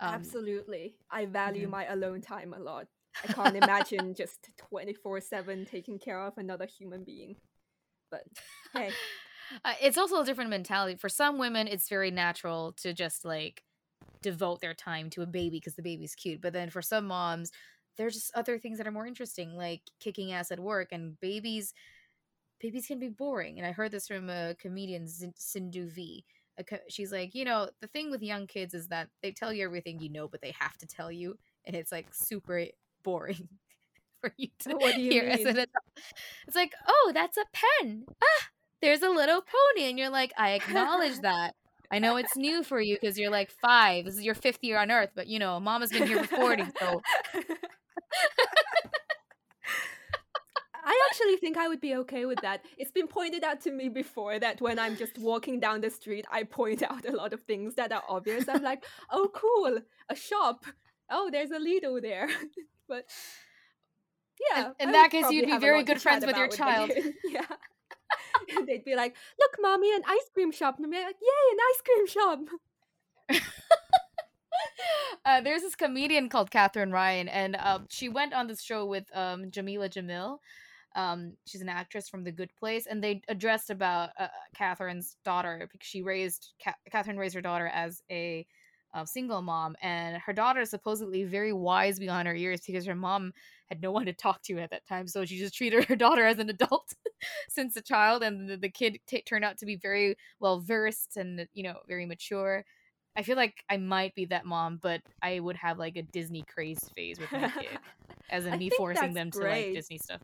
[0.00, 0.96] Um, Absolutely.
[1.08, 1.70] I value mhm.
[1.70, 2.88] my alone time a lot.
[3.22, 7.36] I can't imagine just 24/7 taking care of another human being.
[8.10, 8.24] But
[8.74, 8.90] hey,
[9.64, 10.96] uh, it's also a different mentality.
[10.96, 13.62] For some women it's very natural to just like
[14.22, 17.50] devote their time to a baby because the baby's cute but then for some moms
[17.96, 21.74] there's just other things that are more interesting like kicking ass at work and babies
[22.60, 26.24] babies can be boring and i heard this from a comedian Sindhu Vee
[26.68, 29.64] co- she's like you know the thing with young kids is that they tell you
[29.64, 31.36] everything you know but they have to tell you
[31.66, 32.64] and it's like super
[33.02, 33.48] boring
[34.20, 35.68] for you to What do you hear as an adult.
[36.46, 38.06] it's like oh that's a pen.
[38.22, 38.48] Ah
[38.84, 41.54] there's a little pony and you're like i acknowledge that
[41.90, 44.78] i know it's new for you because you're like five this is your fifth year
[44.78, 47.00] on earth but you know mama's been here for 40 so
[50.86, 52.62] I actually think I would be okay with that.
[52.76, 56.26] It's been pointed out to me before that when I'm just walking down the street,
[56.30, 58.44] I point out a lot of things that are obvious.
[58.48, 59.78] I'm like, oh, cool,
[60.10, 60.66] a shop.
[61.10, 62.28] Oh, there's a Lidl there.
[62.88, 63.06] but
[64.50, 64.72] yeah.
[64.78, 66.90] in I that case, you'd be very good friends with your about child.
[67.24, 67.46] yeah.
[68.66, 70.78] They'd be like, look, mommy, an ice cream shop.
[70.78, 72.38] And be like, yay, an ice cream shop.
[75.24, 79.04] uh, there's this comedian called Katherine Ryan, and uh, she went on this show with
[79.14, 80.38] um, Jameela Jamil.
[80.96, 85.68] Um, she's an actress from The Good Place, and they addressed about uh, Katherine's daughter
[85.72, 88.46] because she raised Ca- Katherine raised her daughter as a
[88.94, 92.94] uh, single mom, and her daughter is supposedly very wise beyond her years because her
[92.94, 93.32] mom
[93.68, 96.24] had no one to talk to at that time, so she just treated her daughter
[96.24, 96.92] as an adult
[97.48, 101.16] since a child, and the, the kid t- turned out to be very well versed
[101.16, 102.64] and you know very mature.
[103.16, 106.44] I feel like I might be that mom, but I would have like a Disney
[106.52, 107.78] craze phase with my kid,
[108.30, 109.66] as in me forcing them to great.
[109.66, 110.20] like Disney stuff.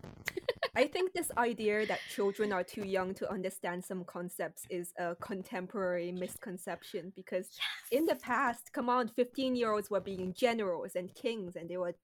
[0.74, 5.14] I think this idea that children are too young to understand some concepts is a
[5.16, 7.48] contemporary misconception because
[7.90, 11.76] in the past, come on, 15 year olds were being generals and kings and they
[11.76, 11.94] were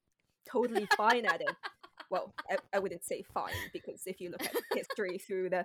[0.51, 1.57] totally fine at it.
[2.11, 5.65] Well, I, I wouldn't say fine because if you look at history through the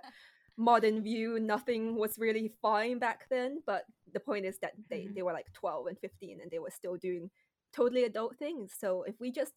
[0.56, 3.58] modern view, nothing was really fine back then.
[3.66, 5.14] But the point is that they, Mhm.
[5.14, 7.30] they were like 12 and 15 and they were still doing
[7.72, 8.74] totally adult things.
[8.78, 9.52] So if we just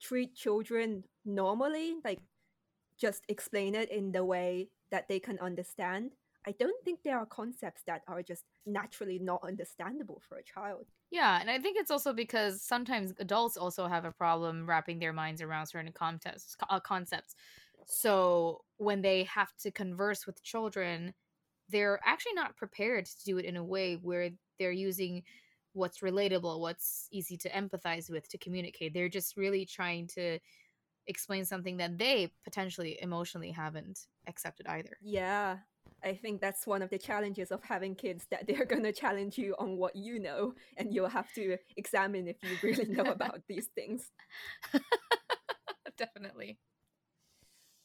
[0.00, 2.20] treat children normally, like
[3.00, 6.12] just explain it in the way that they can understand,
[6.46, 10.86] I don't think there are concepts that are just naturally not understandable for a child.
[11.10, 15.12] Yeah, and I think it's also because sometimes adults also have a problem wrapping their
[15.12, 16.56] minds around certain concepts.
[16.68, 17.34] Uh, concepts.
[17.84, 21.14] So when they have to converse with children,
[21.68, 25.24] they're actually not prepared to do it in a way where they're using
[25.74, 28.94] what's relatable, what's easy to empathize with to communicate.
[28.94, 30.40] They're just really trying to
[31.06, 34.98] explain something that they potentially emotionally haven't accepted either.
[35.00, 35.60] Yeah.
[36.06, 39.36] I think that's one of the challenges of having kids that they're going to challenge
[39.36, 43.40] you on what you know, and you'll have to examine if you really know about
[43.48, 44.12] these things.
[45.98, 46.58] Definitely.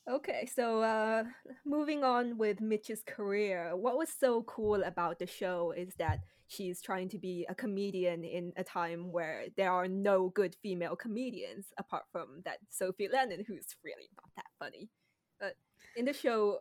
[0.09, 1.23] Okay, so uh,
[1.65, 6.81] moving on with Midge's career, what was so cool about the show is that she's
[6.81, 11.67] trying to be a comedian in a time where there are no good female comedians
[11.77, 14.89] apart from that Sophie Lennon, who's really not that funny.
[15.39, 15.55] But
[15.95, 16.59] in the show,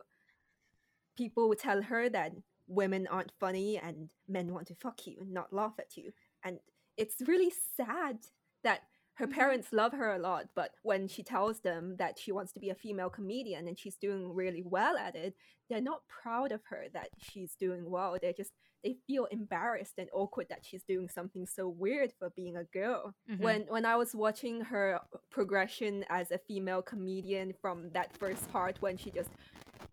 [1.15, 2.33] people would tell her that
[2.67, 6.11] women aren't funny and men want to fuck you, and not laugh at you.
[6.43, 6.59] And
[6.97, 8.19] it's really sad
[8.63, 8.81] that
[9.15, 9.33] her Mhm.
[9.33, 12.69] parents love her a lot, but when she tells them that she wants to be
[12.69, 15.35] a female comedian and she's doing really well at it,
[15.69, 18.17] they're not proud of her that she's doing well.
[18.21, 22.57] They're just they feel embarrassed and awkward that she's doing something so weird for being
[22.57, 23.13] a girl.
[23.29, 23.39] Mhm.
[23.39, 28.81] When when I was watching her progression as a female comedian from that first part
[28.81, 29.29] when she just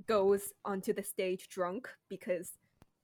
[0.09, 2.53] goes onto the stage drunk because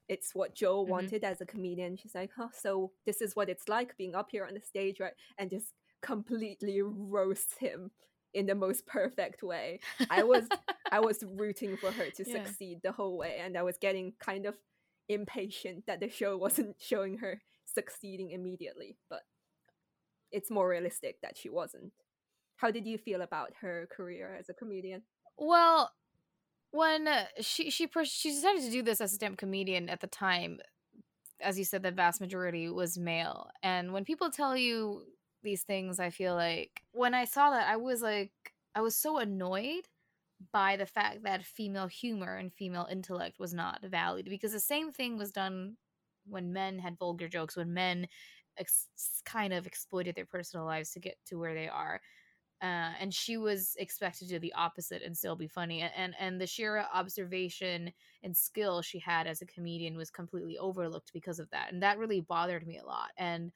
[0.09, 0.89] it's what Joel Mhm.
[0.91, 1.97] wanted as a comedian.
[1.97, 5.01] She's like, oh, so this is what it's like being up here on the stage,
[5.01, 5.15] right?
[5.39, 7.91] And just completely roasts him
[8.35, 9.81] in the most perfect way.
[10.11, 10.49] I was
[10.91, 12.45] I was rooting for her to Yeah.
[12.45, 14.59] succeed the whole way, and I was getting kind of
[15.09, 18.97] impatient that the show wasn't showing her succeeding immediately.
[19.09, 19.23] But
[20.33, 21.93] it's more realistic that she wasn't.
[22.57, 25.03] How did you feel about her career as a comedian?
[25.39, 25.91] Well,
[26.75, 30.09] when uh, she she she decided to do this as a stand-up comedian at the
[30.09, 30.59] time,
[31.41, 33.49] as you said, the vast majority was male.
[33.63, 35.05] And when people tell you
[35.45, 38.33] these things, I feel like when I saw that, I was like,
[38.75, 39.87] I was so annoyed
[40.53, 44.91] by the fact that female humor and female intellect was not valued because the same
[44.91, 45.77] thing was done
[46.27, 48.09] when men had vulgar jokes, when men
[48.59, 48.89] ex-
[49.25, 52.01] kind of exploited their personal lives to get to where they are
[52.65, 56.41] uh, and she was expected to do the opposite and still be funny and and
[56.41, 61.51] the sheer observation and skill she had as a comedian was completely overlooked because of
[61.51, 63.53] that and that really bothered me a lot and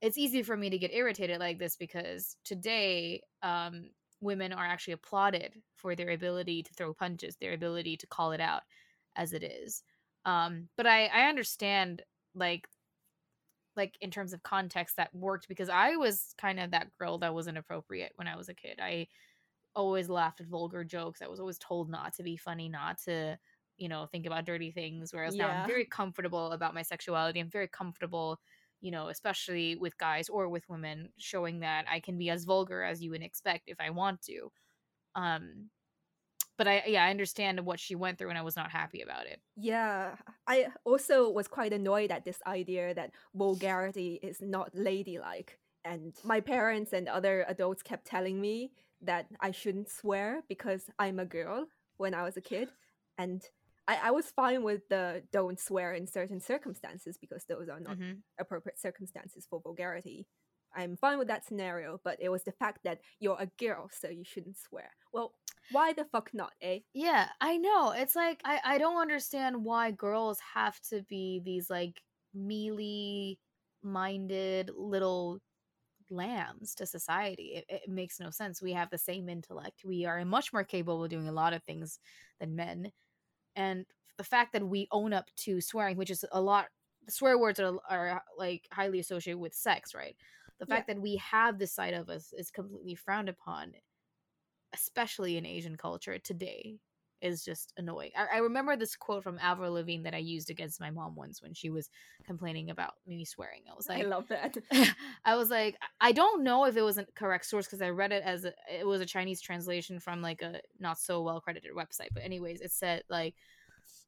[0.00, 4.94] it's easy for me to get irritated like this because today um, women are actually
[4.94, 8.62] applauded for their ability to throw punches their ability to call it out
[9.14, 9.84] as it is
[10.24, 12.02] um, but i i understand
[12.34, 12.66] like
[13.78, 17.34] like in terms of context that worked because I was kind of that girl that
[17.34, 18.80] was inappropriate when I was a kid.
[18.82, 19.08] I
[19.74, 21.22] always laughed at vulgar jokes.
[21.22, 23.38] I was always told not to be funny, not to,
[23.78, 25.14] you know, think about dirty things.
[25.14, 27.40] Whereas now I'm very comfortable about my sexuality.
[27.40, 28.40] I'm very comfortable,
[28.80, 32.82] you know, especially with guys or with women, showing that I can be as vulgar
[32.82, 34.52] as you would expect if I want to.
[35.14, 35.70] Um
[36.58, 39.26] but I yeah, I understand what she went through and I was not happy about
[39.26, 39.42] it.
[39.56, 40.16] Yeah,
[40.46, 45.58] I also was quite annoyed at this idea that vulgarity is not ladylike.
[45.84, 51.18] And my parents and other adults kept telling me that I shouldn't swear because I'm
[51.18, 51.66] a girl
[51.96, 52.72] when I was a kid.
[53.16, 53.42] And
[53.88, 57.96] I, I was fine with the don't swear in certain circumstances because those are not
[57.96, 58.22] Mhm.
[58.38, 60.28] appropriate circumstances for vulgarity.
[60.78, 64.08] I'm fine with that scenario, but it was the fact that you're a girl, so
[64.08, 64.90] you shouldn't swear.
[65.12, 65.34] Well,
[65.72, 66.80] why the fuck not, eh?
[66.94, 67.90] Yeah, I know.
[67.90, 72.00] It's like I I don't understand why girls have to be these like
[72.32, 73.40] mealy
[73.82, 75.40] minded little
[76.10, 77.54] lambs to society.
[77.56, 78.62] It, it makes no sense.
[78.62, 79.82] We have the same intellect.
[79.84, 81.98] We are much more capable of doing a lot of things
[82.40, 82.92] than men.
[83.56, 83.84] And
[84.16, 86.66] the fact that we own up to swearing, which is a lot
[87.08, 90.16] swear words are, are like highly associated with sex, right?
[90.58, 90.76] The Yeah.
[90.76, 93.74] fact that we have this side of us is completely frowned upon
[94.74, 96.78] especially in Asian culture today,
[97.20, 98.12] is just annoying.
[98.16, 101.42] I, I remember this quote from Avril Lavigne that I used against my mom once
[101.42, 101.90] when she was
[102.24, 103.62] complaining about me swearing.
[103.70, 104.56] I was like I love that.
[105.24, 108.12] I was like, I don't know if it was a correct source because I read
[108.12, 111.72] it as a, it was a Chinese translation from like a not so well credited
[111.74, 112.10] website.
[112.14, 113.34] But anyways, it said like,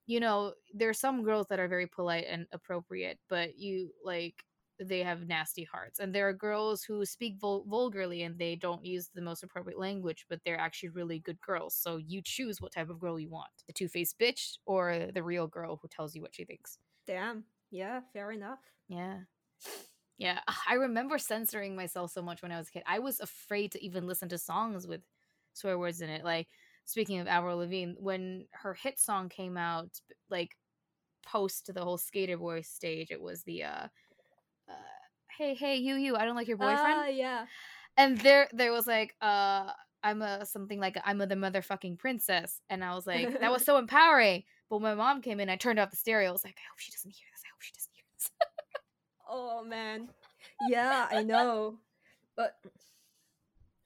[0.06, 4.44] you know, there are some girls that are very polite and appropriate, but you like
[4.80, 8.84] they have nasty hearts, and there are girls who speak vul- vulgarly and they don't
[8.84, 11.74] use the most appropriate language, but they're actually really good girls.
[11.74, 15.22] So you choose what type of girl you want: the two faced bitch or the
[15.22, 16.78] real girl who tells you what she thinks.
[17.06, 17.44] Damn.
[17.70, 18.58] Yeah, fair enough.
[18.88, 19.20] Yeah.
[20.18, 20.40] Yeah.
[20.68, 22.82] I remember censoring myself so much when I was a kid.
[22.86, 25.02] I was afraid to even listen to songs with
[25.54, 26.24] swear words in it.
[26.24, 26.48] Like,
[26.84, 29.90] speaking of Avril Lavigne, when her hit song came out,
[30.30, 30.56] like,
[31.24, 33.88] post the whole Skater Boy stage, it was the, uh,
[35.40, 36.98] hey, hey, you, you, I don't like your boyfriend.
[37.00, 37.46] Ah, yeah.
[37.96, 39.70] and there, there was like, uh,
[40.02, 43.64] I'm a something like I'm a the motherfucking princess, and I was like, that was
[43.70, 44.44] so empowering.
[44.68, 46.28] But when my mom came in, I turned off the stereo.
[46.28, 47.42] I was like, I hope she doesn't hear this.
[47.44, 48.30] I hope she doesn't hear this.
[49.28, 50.08] Oh man.
[50.68, 51.78] Yeah, I know.
[52.36, 52.56] But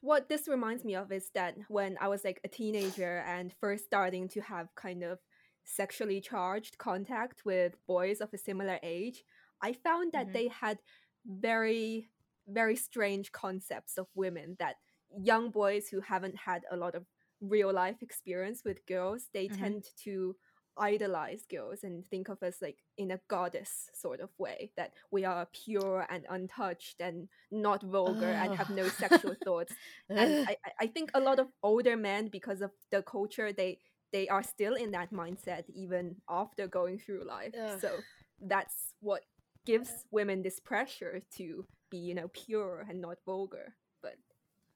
[0.00, 3.84] what this reminds me of is that when I was like a teenager and first
[3.84, 5.18] starting to have kind of
[5.64, 9.24] sexually charged contact with boys of a similar age,
[9.62, 10.32] I found that Mhm.
[10.32, 10.78] they had
[11.26, 12.08] very,
[12.48, 14.76] very strange concepts of women that
[15.16, 17.04] young boys who haven't had a lot of
[17.40, 19.56] real life experience with girls, they Mhm.
[19.58, 20.36] tend to
[20.78, 25.24] idolize girls and think of us like in a goddess sort of way that we
[25.24, 29.76] are pure and untouched and not vulgar and have no sexual thoughts
[30.16, 33.78] and I, I- I think a lot of older men because of the culture they
[34.12, 37.80] they are still in that mindset even after going through life Ugh.
[37.80, 38.04] so
[38.40, 39.22] that's what
[39.66, 44.14] gives women this pressure to be you know pure and not vulgar but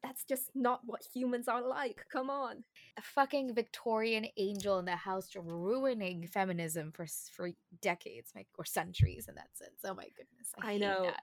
[0.03, 2.63] that's just not what humans are like come on
[2.99, 9.29] a fucking Victorian angel in the house ruining feminism for for decades, like or centuries
[9.29, 9.81] in that sense.
[9.85, 11.05] Oh my goodness, I, I know.
[11.05, 11.23] that.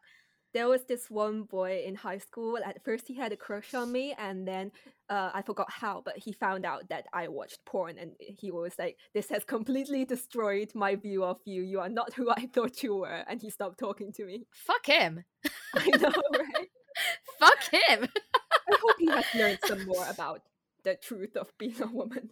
[0.56, 3.91] There was this one boy in high school at first he had a crush on
[3.91, 4.72] me and then
[5.10, 8.74] uh, i forgot how but he found out that i watched porn and he was
[8.80, 11.62] like this has completely destroyed my view of you.
[11.62, 13.24] You are not who i thought you were.
[13.28, 14.47] And he stopped talking to me.
[14.51, 15.24] Fuck him.
[15.76, 16.70] i know right?
[17.39, 18.08] Fuck him.
[18.70, 20.41] i hope he has learned some more about
[20.84, 22.30] the truth of being a woman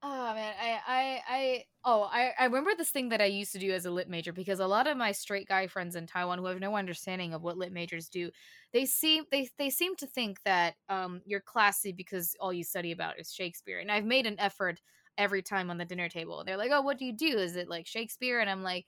[0.00, 3.58] Oh man, I I I oh I I remember this thing that I used to
[3.58, 6.38] do as a lit major because a lot of my straight guy friends in Taiwan
[6.38, 8.30] who have no understanding of what lit majors do,
[8.72, 12.92] they seem they they seem to think that um you're classy because all you study
[12.92, 13.80] about is Shakespeare.
[13.80, 14.80] And I've made an effort
[15.16, 16.44] every time on the dinner table.
[16.44, 17.36] They're like, "Oh, what do you do?
[17.38, 18.86] Is it like Shakespeare?" And I'm like,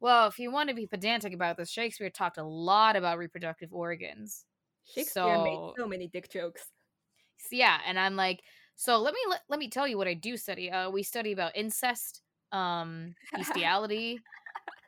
[0.00, 3.72] "Well, if you want to be pedantic about this, Shakespeare talked a lot about reproductive
[3.74, 4.46] organs."
[4.84, 6.72] shakespeare made So- so many dick jokes
[7.38, 8.42] So, yeah, and I'm like,
[8.76, 10.70] so let me let, let me tell you what I do study.
[10.70, 12.22] Uh, we study about incest,
[12.52, 14.20] um, bestiality.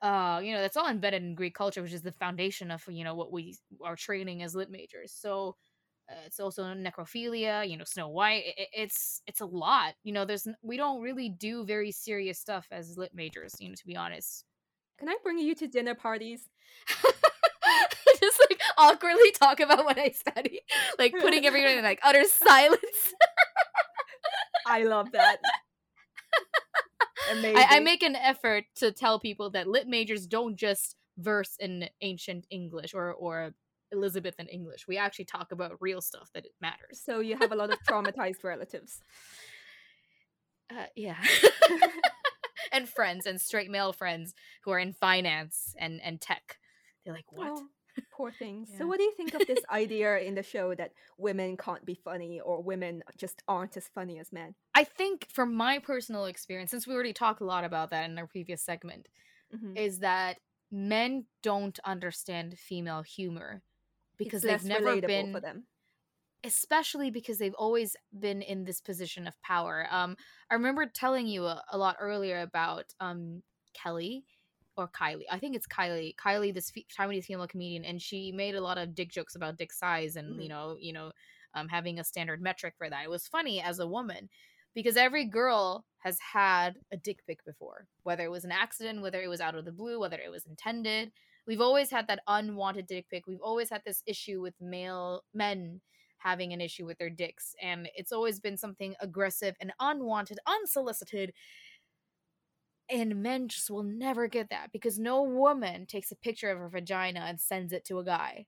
[0.02, 3.04] uh, you know, that's all embedded in Greek culture, which is the foundation of you
[3.04, 5.12] know what we are training as lit majors.
[5.12, 5.56] So.
[6.10, 8.44] Uh, it's also necrophilia, you know, Snow White.
[8.46, 9.94] i- i- it's it's a lot.
[10.04, 13.54] You know, there's we don't really do very serious stuff as lit majors.
[13.60, 14.44] You know, to be honest.
[14.98, 16.48] can i bring you to dinner parties
[18.20, 20.60] Just like awkwardly talk about what I study,
[20.98, 22.80] like putting everyone in like utter silence.
[24.68, 25.38] I love that
[27.30, 27.56] Amazing.
[27.56, 31.88] I, I make an effort to tell people that lit majors don't just verse in
[32.00, 33.54] ancient English or or
[33.92, 34.86] Elizabethan English.
[34.86, 37.00] We actually talk about real stuff that it matters.
[37.04, 39.00] so you have a lot of traumatized relatives
[40.70, 41.16] Uh, yeah.
[42.72, 46.58] and friends and straight male friends who are in finance and and tech.
[47.04, 47.66] They're like, "What?" Oh,
[48.10, 48.68] poor things.
[48.72, 48.78] Yeah.
[48.78, 51.94] So, what do you think of this idea in the show that women can't be
[51.94, 54.54] funny or women just aren't as funny as men?
[54.74, 58.18] I think from my personal experience, since we already talked a lot about that in
[58.18, 59.08] our previous segment,
[59.54, 59.76] Mhm.
[59.76, 60.38] is that
[60.70, 63.62] men don't understand female humor
[64.18, 65.66] because it's they've never been for them.
[66.44, 69.86] especially because they've always been in this position of power.
[69.90, 70.16] Um,
[70.50, 73.42] I remember telling you a, a lot earlier about um
[73.74, 74.24] Kelly
[74.78, 75.24] or Kylie.
[75.30, 76.14] I think it's Kylie.
[76.16, 79.56] Kylie, this fe- Taiwanese female comedian, and she made a lot of dick jokes about
[79.58, 80.48] dick size and you Mhm.
[80.48, 81.12] know, you know,
[81.54, 83.04] um, having a standard metric for that.
[83.04, 84.28] It was funny as a woman
[84.74, 89.20] because every girl has had a dick pic before, whether it was an accident, whether
[89.20, 91.12] it was out of the blue, whether it was intended.
[91.46, 93.26] We've always had that unwanted dick pic.
[93.26, 95.80] We've always had this issue with male men
[96.18, 101.32] having an issue with their dicks and it's always been something aggressive and unwanted unsolicited
[102.90, 106.68] and men just will never get that because no woman takes a picture of her
[106.68, 108.46] vagina and sends it to a guy.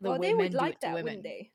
[0.00, 1.50] The well, they would do like that, wouldn't they?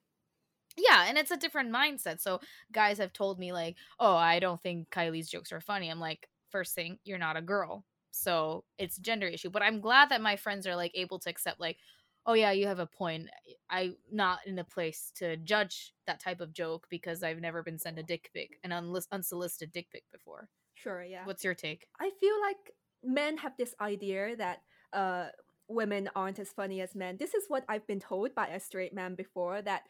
[0.78, 2.22] yeah and it's a different mindset.
[2.22, 2.40] So
[2.72, 5.90] guys have told me like oh i don't think kylie's jokes are funny.
[5.90, 7.84] I'm like first thing you're not a girl.
[8.12, 11.30] So it's a gender issue but i'm glad that my friends are like able to
[11.30, 11.78] accept like
[12.26, 13.30] oh yeah you have a point.
[13.70, 17.80] I'm not in a place to judge that type of joke because i've never been
[17.80, 18.72] sent a dick pic an
[19.12, 20.50] unsolicited dick pic before
[20.82, 21.26] Sure, yeah.
[21.26, 22.74] what's your take I feel like
[23.04, 24.60] men have this idea that
[24.94, 25.28] uh,
[25.68, 27.18] women aren't as funny as men.
[27.20, 29.84] This is what I've been told by a straight man before that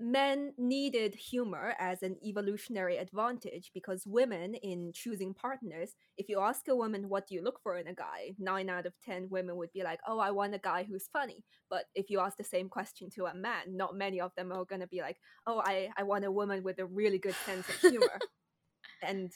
[0.00, 6.68] men needed humor as an evolutionary advantage because women, in choosing partners, if you ask
[6.68, 8.32] a woman, what do you look for in a guy?
[8.38, 11.44] Nine out of 10 women would be like, oh, I want a guy who's funny.
[11.68, 14.64] But if you ask the same question to a man, not many of them are
[14.64, 17.68] going to be like, oh, I, I want a woman with a really good sense
[17.68, 18.18] of humor.
[19.02, 19.30] and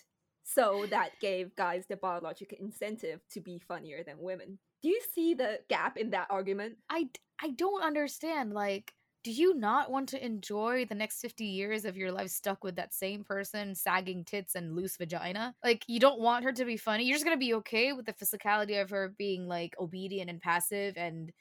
[0.45, 4.59] so that gave guys the biological incentive to be funnier than women.
[4.83, 6.77] Do you see the gap in that argument?
[6.91, 7.09] I,
[7.41, 8.53] I don't understand.
[8.53, 8.93] Like,
[9.25, 12.77] do you not want to enjoy the next 50 years of your life stuck with
[12.77, 15.55] that same person, sagging tits and loose vagina?
[15.65, 17.05] Like, you don't want her to be funny.
[17.05, 20.99] You're just gonna be okay with the physicality of her being like obedient and passive
[20.99, 21.33] and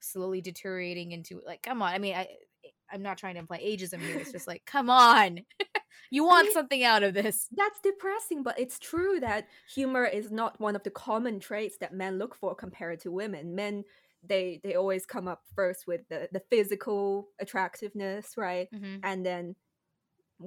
[0.00, 1.92] slowly deteriorating into like, come on.
[1.92, 2.22] I mean, I,
[2.64, 4.16] eh, I'm not trying to imply ageism here.
[4.18, 5.40] It's just like, come on.
[6.10, 7.48] You want mean- something out of this.
[7.52, 11.94] That's depressing, but it's true that humor is not one of the common traits that
[11.94, 13.54] men look for compared to women.
[13.54, 13.84] Men
[14.22, 18.68] they they always come up first with the, the physical attractiveness, right?
[18.72, 19.00] Mhm.
[19.02, 19.54] And then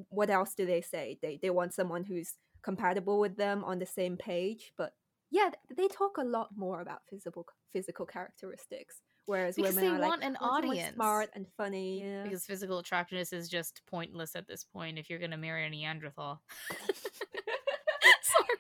[0.10, 1.18] what else do they say?
[1.22, 4.74] They they want someone who's compatible with them on the same page.
[4.78, 4.94] But
[5.32, 10.08] yeah, they talk a lot more about physical physical characteristics, whereas Because women they are
[10.08, 12.02] want like an "I want someone audience." smart and funny.
[12.04, 12.24] Yeah.
[12.24, 16.42] Because physical attractiveness is just pointless at this point if you're gonna marry a Neanderthal.
[18.22, 18.58] Sorry.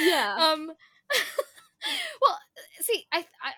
[0.00, 0.36] yeah.
[0.52, 0.72] um
[2.22, 2.38] well
[2.80, 3.52] see I, I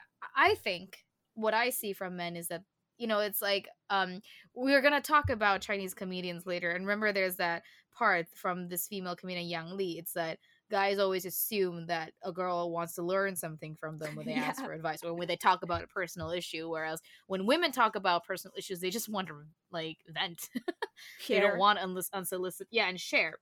[0.50, 0.98] i think
[1.34, 2.62] what i see from men is that
[2.98, 4.20] you know it's like um
[4.54, 7.62] we're gonna talk about chinese comedians later and remember there's that
[7.96, 10.38] part from this female comedian yang li it's that
[10.70, 14.62] guys always assume that a girl wants to learn something from them when they ask
[14.64, 18.26] for advice or when they talk about a personal issue whereas when women talk about
[18.26, 19.34] personal issues they just want to
[19.70, 20.48] like vent.
[21.28, 23.34] They don't want unless unsolicited yeah and share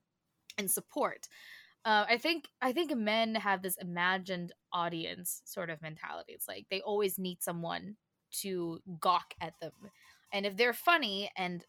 [0.59, 1.29] and support.
[1.85, 6.33] Uh, i think i think men have this imagined audience sort of mentality.
[6.33, 7.97] It's like they always need someone
[8.43, 9.73] to gawk at them.
[10.33, 11.65] And if they're funny and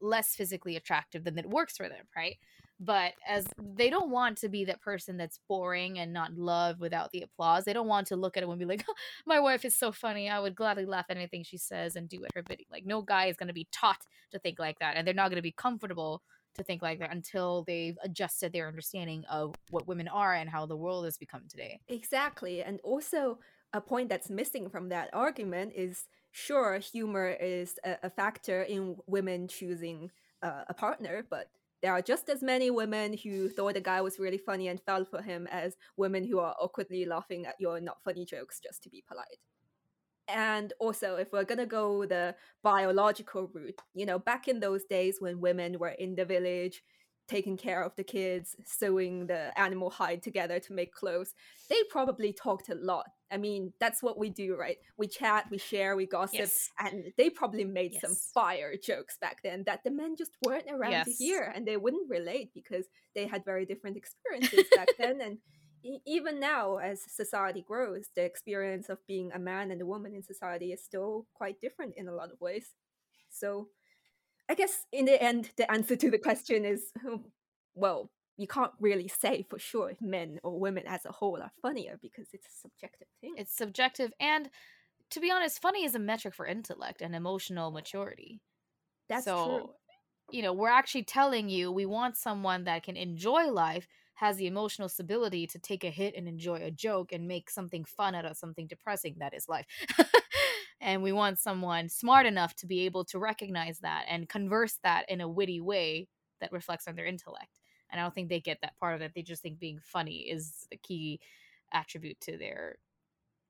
[0.00, 2.36] less physically attractive then it works for them right
[2.80, 7.10] but as they don't want to be that person that's boring and not loved without
[7.12, 8.84] the applause they don't want to look at it and be like
[9.26, 12.24] my wife is so funny i would gladly laugh at anything she says and do
[12.24, 14.96] at her bidding like no guy is going to be taught to think like that
[14.96, 16.22] and they're not going to be comfortable
[16.58, 20.66] to think like that until they've adjusted their understanding of what women are and how
[20.66, 21.80] the world has become today.
[21.88, 22.62] Exactly.
[22.62, 23.38] And also,
[23.72, 28.96] a point that's missing from that argument is sure, humor is a, a factor in
[29.06, 30.10] women choosing
[30.42, 31.50] uh, a partner, but
[31.82, 35.04] there are just as many women who thought the guy was really funny and fell
[35.04, 38.90] for him as women who are awkwardly laughing at your not funny jokes just to
[38.90, 39.38] be polite.
[40.28, 45.16] And also, if we're gonna go the biological route, you know, back in those days
[45.20, 46.82] when women were in the village,
[47.28, 51.34] taking care of the kids, sewing the animal hide together to make clothes,
[51.68, 53.06] they probably talked a lot.
[53.30, 54.78] I mean, that's what we do, right?
[54.96, 56.70] We chat, we share, we gossip, Yes.
[56.78, 61.04] and they probably made some fire jokes back then that the men just weren't around
[61.04, 65.20] to hear, and they wouldn't relate because they had very different experiences back then.
[65.20, 65.38] And
[65.84, 70.14] e- even now, as society grows, the experience of being a man and a woman
[70.14, 72.72] in society is still quite different in a lot of ways.
[73.28, 73.68] So,
[74.48, 76.92] I guess in the end, the answer to the question is
[77.74, 81.52] well, you can't really say for sure if men or women as a whole are
[81.60, 83.34] funnier because it's a subjective thing.
[83.36, 84.48] It's subjective and
[85.10, 88.40] to be honest, funny is a metric for intellect and emotional maturity.
[89.08, 89.70] That's so, true.
[90.30, 94.46] you know, we're actually telling you we want someone that can enjoy life, has the
[94.46, 98.26] emotional stability to take a hit and enjoy a joke and make something fun out
[98.26, 99.66] of something depressing that is life.
[100.80, 105.04] and we want someone smart enough to be able to recognize that and converse that
[105.08, 106.08] in a witty way
[106.40, 107.60] that reflects on their intellect.
[107.90, 109.12] And I don't think they get that part of it.
[109.14, 111.20] They just think being funny is the key
[111.72, 112.76] attribute to their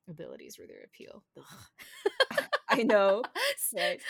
[0.09, 1.23] abilities or their appeal.
[2.69, 3.23] I know.
[3.75, 4.01] Right.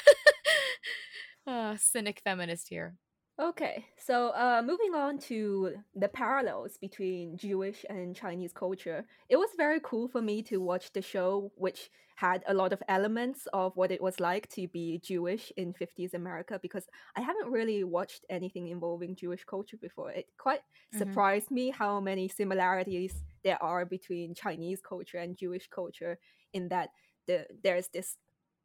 [1.46, 2.94] uh, cynic feminist here.
[3.40, 9.50] Okay, so uh, moving on to the parallels between Jewish and Chinese culture, it was
[9.56, 13.76] very cool for me to watch the show, which had a lot of elements of
[13.76, 18.26] what it was like to be Jewish in 50s America, because I haven't really watched
[18.28, 20.10] anything involving Jewish culture before.
[20.10, 20.62] It quite
[20.92, 21.20] Mhm.
[21.20, 26.18] surprised me how many similarities there are between Chinese culture and Jewish culture,
[26.52, 26.90] in that
[27.28, 28.16] the, there's this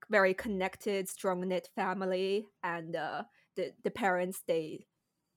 [0.10, 3.24] very connected, strong knit family, and uh,
[3.56, 4.88] the the parents they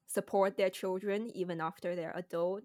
[0.06, 2.64] support their children even after they're adult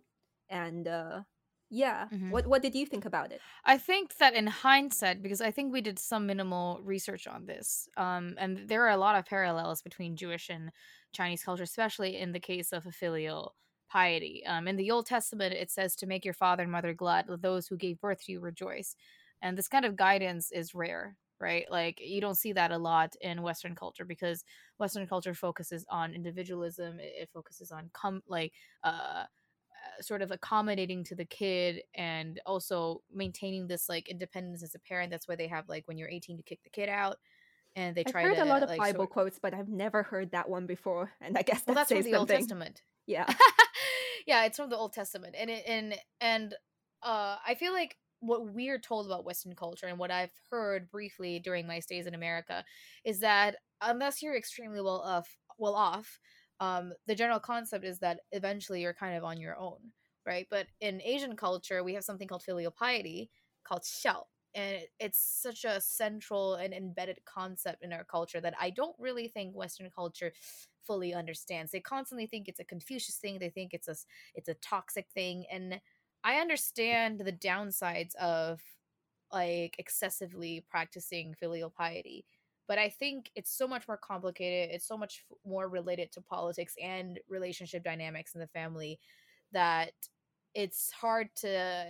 [0.50, 1.24] and uh
[1.70, 2.32] yeah Mhm.
[2.32, 5.72] what what did you think about it I think that in hindsight, because I think
[5.72, 9.82] we did some minimal research on this, um, and there are a lot of parallels
[9.82, 10.72] between Jewish and
[11.14, 13.56] Chinese culture, especially in the case of a filial
[13.90, 14.46] piety.
[14.46, 17.42] Um, in the Old Testament, it says to make your father and mother glad, let
[17.42, 18.96] those who gave birth to you rejoice.
[19.42, 21.66] And this kind of guidance is rare, right?
[21.70, 24.44] Like you don't see that a lot in Western culture because
[24.78, 27.00] Western culture focuses on individualism.
[27.00, 29.24] It, it focuses on com like uh
[29.82, 34.80] uh, sort of accommodating to the kid and also maintaining this like independence as a
[34.80, 35.10] parent.
[35.12, 37.18] That's why they have like when you're 18 to kick the kid out,
[37.76, 39.70] and they i've try heard to a lot of like, bible sort- quotes but i've
[39.70, 42.82] never heard that one before and i guess well, that's from the Old Testament.
[43.08, 43.26] yeah
[44.28, 46.54] yeah, it's from the Old Testament, and it, and and
[47.04, 51.40] uh, I feel like what we're told about Western culture and what I've heard briefly
[51.40, 52.64] during my stays in America
[53.04, 56.20] is that unless you're extremely well off, well off,
[56.60, 59.80] um, the general concept is that eventually you're kind of on your own,
[60.26, 60.48] right?
[60.50, 63.30] But in Asian culture, we have something called filial piety,
[63.64, 68.70] called xiao, and it's such a central and embedded concept in our culture that I
[68.70, 70.34] don't really think Western culture
[70.86, 71.72] fully understands.
[71.72, 73.40] They constantly think it's a Confucius thing.
[73.40, 73.96] They think it's a
[74.36, 75.80] it's a toxic thing, and
[76.24, 78.62] I understand the downsides of
[79.32, 82.26] like excessively practicing filial piety.
[82.68, 84.74] But I think it's so much more complicated.
[84.74, 89.00] It's so much more related to politics and relationship dynamics in the family
[89.52, 89.92] that
[90.54, 91.86] it's hard to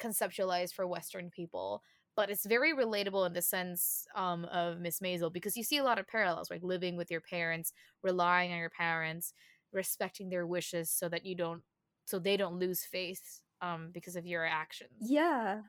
[0.00, 1.82] conceptualize for Western people
[2.16, 5.84] but it's very relatable in the sense um, of Miss Maisel because you see a
[5.84, 7.72] lot of parallels, like living with your parents,
[8.02, 9.34] relying on your parents,
[9.72, 11.62] respecting their wishes so that you don't,
[12.06, 14.90] so they don't lose faith um, because of your actions.
[15.00, 15.62] Yeah.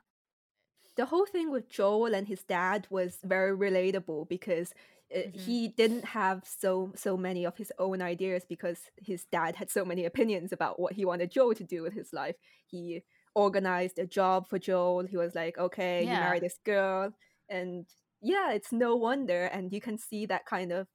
[0.96, 4.74] The whole thing with Joel and his dad was very relatable because
[5.16, 5.38] mm-hmm.
[5.38, 9.86] he didn't have so so many of his own ideas because his dad had so
[9.86, 12.36] many opinions about what he wanted Joel to do with his life.
[12.66, 13.04] He
[13.36, 15.06] organized a job for Joel.
[15.06, 16.14] He was like, okay, yeah.
[16.14, 17.14] you marry this girl.
[17.48, 17.86] And
[18.22, 19.46] yeah, it's no wonder.
[19.46, 20.88] And you can see that kind of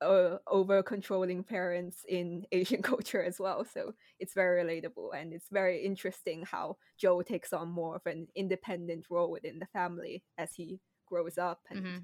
[0.00, 3.64] uh, over controlling parents in Asian culture as well.
[3.64, 8.28] So it's very relatable and it's very interesting how Joel takes on more of an
[8.34, 11.98] independent role within the family as he grows up and mm-hmm.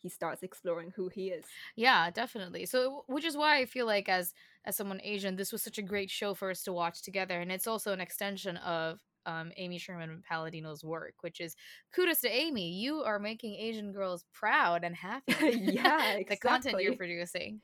[0.00, 1.44] he starts exploring who he is.
[1.76, 2.66] Yeah, definitely.
[2.66, 4.34] So which is why I feel like as
[4.64, 7.40] as someone Asian, this was such a great show for us to watch together.
[7.40, 11.54] And it's also an extension of um, Amy Sherman Palladino's work, which is
[11.94, 12.72] kudos to Amy.
[12.72, 15.34] You are making Asian girls proud and happy.
[15.40, 17.60] yeah, the content you're producing.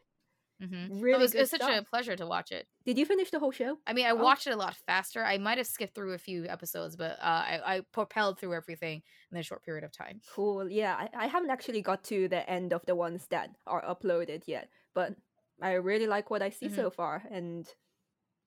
[0.63, 1.01] Mm-hmm.
[1.01, 2.67] Really, it was, it was such a pleasure to watch it.
[2.85, 3.79] Did you finish the whole show?
[3.87, 4.17] I mean, I oh.
[4.17, 5.25] watched it a lot faster.
[5.25, 9.03] I might have skipped through a few episodes, but uh, I, I propelled through everything
[9.31, 10.21] in a short period of time.
[10.35, 10.69] Cool.
[10.69, 14.43] Yeah, I, I haven't actually got to the end of the ones that are uploaded
[14.47, 15.15] yet, but
[15.63, 16.75] I really like what I see mm-hmm.
[16.75, 17.67] so far, and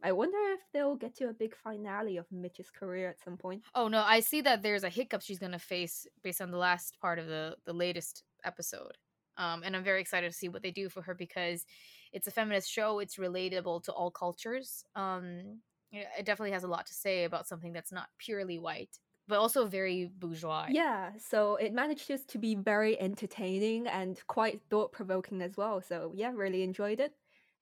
[0.04, 3.64] I wonder if they'll get to a big finale of Midge's career at some point.
[3.74, 7.00] Oh no, I see that there's a hiccup she's gonna face based on the last
[7.00, 8.98] part of the the latest episode.
[9.38, 11.66] Um, and I'm very excited to see what they do for her because
[12.12, 13.00] it's a feminist show.
[13.00, 14.84] It's relatable to all cultures.
[14.94, 19.40] Um, it definitely has a lot to say about something that's not purely white, but
[19.40, 20.70] also very bourgeois.
[20.70, 25.82] Yeah, so it manages to be very entertaining and quite thought provoking as well.
[25.82, 27.16] So yeah, really enjoyed it.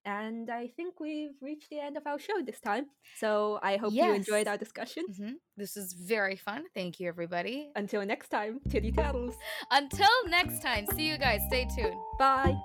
[0.05, 2.87] And I think we've reached the end of our show this time.
[3.17, 4.07] So I hope yes.
[4.07, 5.03] you enjoyed our discussion.
[5.09, 5.33] Mm-hmm.
[5.57, 6.63] This is very fun.
[6.73, 7.69] Thank you, everybody.
[7.75, 9.35] Until next time, titty tattles.
[9.71, 11.41] Until next time, see you guys.
[11.49, 11.95] Stay tuned.
[12.17, 12.55] Bye.